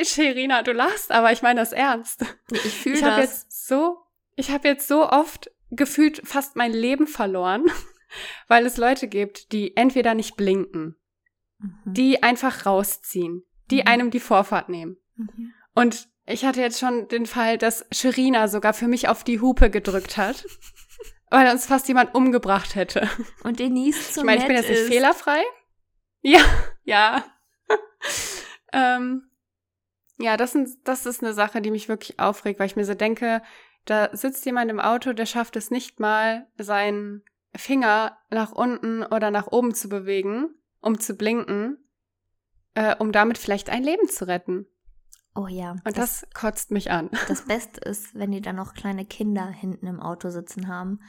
[0.00, 2.24] Sherina, du lachst, aber ich meine das ernst.
[2.50, 3.18] Ich fühle das.
[3.18, 3.98] Jetzt so,
[4.36, 7.66] ich habe jetzt so oft gefühlt fast mein Leben verloren,
[8.48, 10.96] weil es Leute gibt, die entweder nicht blinken,
[11.58, 11.80] mhm.
[11.84, 13.86] die einfach rausziehen, die mhm.
[13.88, 14.96] einem die Vorfahrt nehmen.
[15.16, 15.52] Mhm.
[15.74, 19.70] Und ich hatte jetzt schon den Fall, dass Sherina sogar für mich auf die Hupe
[19.70, 20.44] gedrückt hat,
[21.30, 23.08] weil uns fast jemand umgebracht hätte.
[23.42, 25.42] Und Denise zum Ich meine, ich bin jetzt nicht fehlerfrei.
[26.20, 26.40] Ja,
[26.84, 27.24] ja.
[28.72, 29.28] ähm,
[30.18, 32.94] ja, das, sind, das ist eine Sache, die mich wirklich aufregt, weil ich mir so
[32.94, 33.42] denke,
[33.84, 37.22] da sitzt jemand im Auto, der schafft es nicht mal, seinen
[37.54, 41.78] Finger nach unten oder nach oben zu bewegen, um zu blinken,
[42.74, 44.66] äh, um damit vielleicht ein Leben zu retten.
[45.34, 45.72] Oh ja.
[45.84, 47.10] Und das, das kotzt mich an.
[47.28, 51.00] Das Beste ist, wenn die dann noch kleine Kinder hinten im Auto sitzen haben.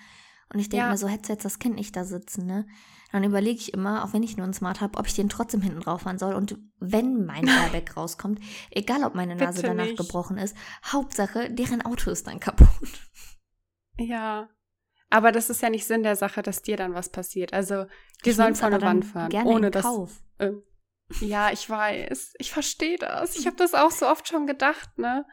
[0.51, 0.89] Und ich denke ja.
[0.91, 2.65] mir so, hättest du jetzt das Kind nicht da sitzen, ne?
[3.13, 5.61] dann überlege ich immer, auch wenn ich nur einen Smart habe, ob ich den trotzdem
[5.61, 6.33] hinten drauf fahren soll.
[6.33, 8.39] Und wenn mein Airbag rauskommt,
[8.71, 9.97] egal ob meine Nase danach nicht.
[9.97, 12.67] gebrochen ist, Hauptsache, deren Auto ist dann kaputt.
[13.99, 14.49] Ja.
[15.11, 17.53] Aber das ist ja nicht Sinn der Sache, dass dir dann was passiert.
[17.53, 17.85] Also,
[18.25, 19.85] die ich sollen vor eine Wand fahren, ohne dass.
[20.39, 20.53] Äh,
[21.19, 22.33] ja, ich weiß.
[22.39, 23.35] Ich verstehe das.
[23.35, 25.27] Ich habe das auch so oft schon gedacht, ne?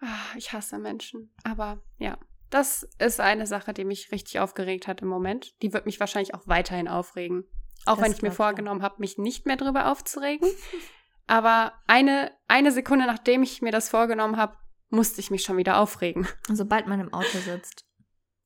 [0.00, 1.32] Ach, ich hasse Menschen.
[1.44, 2.18] Aber ja.
[2.54, 5.60] Das ist eine Sache, die mich richtig aufgeregt hat im Moment.
[5.60, 7.42] Die wird mich wahrscheinlich auch weiterhin aufregen.
[7.84, 10.48] Auch das wenn ich mir vorgenommen habe, mich nicht mehr drüber aufzuregen.
[11.26, 14.56] Aber eine, eine Sekunde, nachdem ich mir das vorgenommen habe,
[14.88, 16.28] musste ich mich schon wieder aufregen.
[16.48, 17.86] Sobald man im Auto sitzt,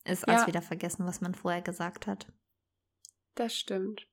[0.07, 0.47] ist alles ja.
[0.47, 2.33] wieder vergessen, was man vorher gesagt hat.
[3.35, 4.07] Das stimmt.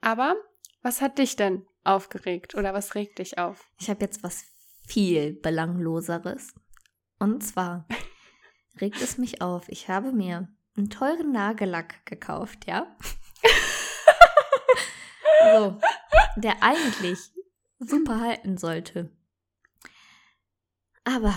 [0.00, 0.34] Aber
[0.82, 3.70] was hat dich denn aufgeregt oder was regt dich auf?
[3.78, 4.42] Ich habe jetzt was
[4.88, 6.52] viel belangloseres.
[7.20, 7.86] Und zwar
[8.80, 9.68] regt es mich auf.
[9.68, 12.96] Ich habe mir einen teuren Nagellack gekauft, ja?
[15.52, 15.78] so,
[16.36, 17.18] der eigentlich
[17.78, 19.10] super halten sollte.
[21.04, 21.34] Aber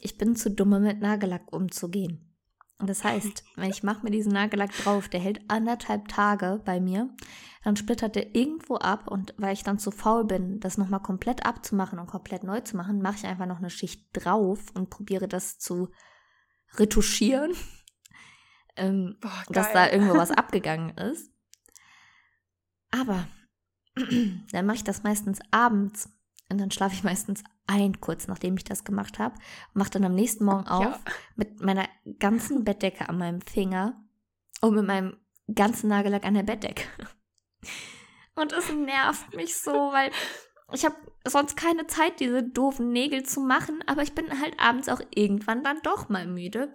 [0.00, 2.30] ich bin zu dumm, mit Nagellack umzugehen.
[2.78, 6.80] Und das heißt, wenn ich mache mir diesen Nagellack drauf, der hält anderthalb Tage bei
[6.80, 7.08] mir,
[7.62, 11.46] dann splittert der irgendwo ab und weil ich dann zu faul bin, das nochmal komplett
[11.46, 15.28] abzumachen und komplett neu zu machen, mache ich einfach noch eine Schicht drauf und probiere
[15.28, 15.88] das zu
[16.78, 17.52] retuschieren,
[18.76, 21.30] ähm, Boah, dass da irgendwo was abgegangen ist.
[22.90, 23.26] Aber
[24.52, 26.08] dann mache ich das meistens abends
[26.50, 29.36] Und dann schlafe ich meistens ein, kurz nachdem ich das gemacht habe.
[29.72, 31.00] Mache dann am nächsten Morgen auf Ja.
[31.36, 34.00] mit meiner ganzen Bettdecke an meinem Finger
[34.60, 35.16] und mit meinem
[35.54, 36.84] ganzen Nagellack an der Bettdecke.
[38.36, 40.10] Und es nervt mich so, weil
[40.74, 40.96] ich habe
[41.26, 45.62] sonst keine Zeit, diese doofen Nägel zu machen, aber ich bin halt abends auch irgendwann
[45.64, 46.74] dann doch mal müde.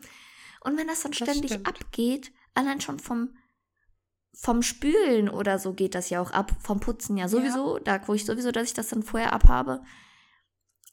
[0.62, 1.68] Und wenn das dann Das ständig stimmt.
[1.68, 3.36] abgeht, allein schon vom,
[4.34, 8.16] vom Spülen oder so geht das ja auch ab, vom Putzen ja sowieso, da gucke
[8.16, 9.82] ich sowieso, dass ich das dann vorher abhabe.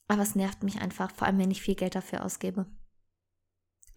[0.08, 2.66] Aber es nervt mich einfach, vor allem wenn ich viel Geld dafür ausgebe.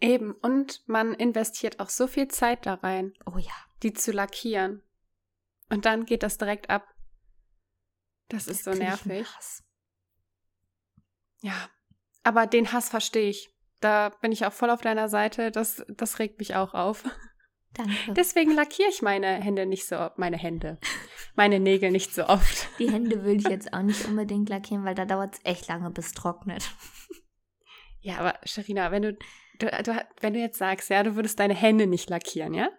[0.00, 0.32] Eben.
[0.32, 3.52] Und man investiert auch so viel Zeit da rein, Oh ja.
[3.82, 4.82] die zu lackieren.
[5.68, 6.88] Und dann geht das direkt ab.
[8.30, 9.26] Das ist so nervig.
[11.42, 11.68] Ja.
[12.22, 13.50] Aber den Hass verstehe ich.
[13.80, 15.50] Da bin ich auch voll auf deiner Seite.
[15.50, 17.04] Das, das regt mich auch auf.
[17.74, 18.12] Danke.
[18.14, 20.78] Deswegen lackiere ich meine Hände nicht so, meine Hände,
[21.36, 22.68] meine Nägel nicht so oft.
[22.78, 25.90] Die Hände will ich jetzt auch nicht unbedingt lackieren, weil da dauert es echt lange,
[25.90, 26.68] bis es trocknet.
[28.00, 29.12] Ja, aber Sharina, wenn du,
[29.58, 32.70] du, du, wenn du jetzt sagst, ja, du würdest deine Hände nicht lackieren, ja?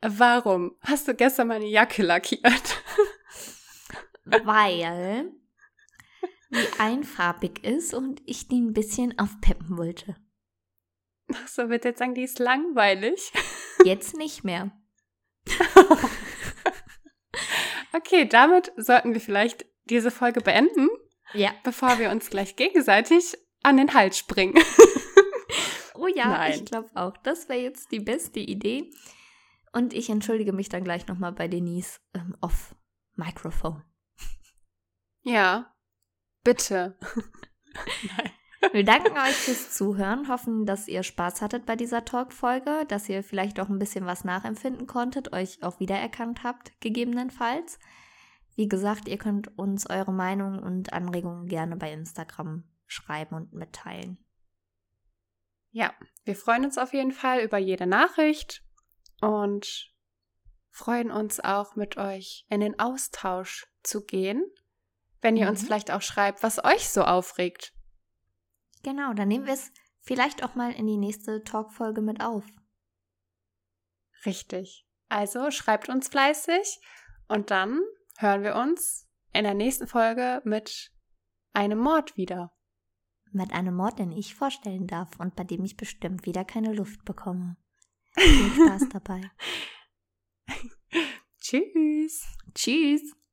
[0.00, 2.82] Warum hast du gestern meine Jacke lackiert?
[4.26, 5.32] Weil
[6.50, 10.16] die einfarbig ist und ich die ein bisschen aufpeppen wollte.
[11.34, 13.32] Ach so, wird jetzt sagen, die ist langweilig.
[13.84, 14.70] Jetzt nicht mehr.
[17.92, 20.88] Okay, damit sollten wir vielleicht diese Folge beenden,
[21.32, 21.52] Ja.
[21.64, 24.54] bevor wir uns gleich gegenseitig an den Hals springen.
[25.94, 26.52] Oh ja, Nein.
[26.52, 27.16] ich glaube auch.
[27.18, 28.90] Das wäre jetzt die beste Idee.
[29.72, 32.74] Und ich entschuldige mich dann gleich nochmal bei Denise ähm, off
[33.14, 33.82] Mikrofon.
[35.26, 35.74] Ja,
[36.44, 36.96] bitte.
[38.72, 43.24] Wir danken euch fürs Zuhören, hoffen, dass ihr Spaß hattet bei dieser Talk-Folge, dass ihr
[43.24, 47.80] vielleicht auch ein bisschen was nachempfinden konntet, euch auch wiedererkannt habt, gegebenenfalls.
[48.54, 54.24] Wie gesagt, ihr könnt uns eure Meinung und Anregungen gerne bei Instagram schreiben und mitteilen.
[55.72, 55.92] Ja,
[56.24, 58.64] wir freuen uns auf jeden Fall über jede Nachricht
[59.20, 59.92] und
[60.70, 64.44] freuen uns auch mit euch in den Austausch zu gehen,
[65.22, 65.66] wenn ihr uns Mhm.
[65.66, 67.72] vielleicht auch schreibt, was euch so aufregt.
[68.82, 72.44] Genau, dann nehmen wir es vielleicht auch mal in die nächste Talk-Folge mit auf.
[74.24, 74.86] Richtig.
[75.08, 76.80] Also schreibt uns fleißig
[77.28, 77.80] und dann
[78.18, 80.92] hören wir uns in der nächsten Folge mit
[81.52, 82.52] einem Mord wieder.
[83.32, 87.04] Mit einem Mord, den ich vorstellen darf und bei dem ich bestimmt wieder keine Luft
[87.04, 87.56] bekomme.
[88.18, 89.30] Viel Spaß dabei.
[91.40, 92.24] Tschüss.
[92.54, 93.25] Tschüss!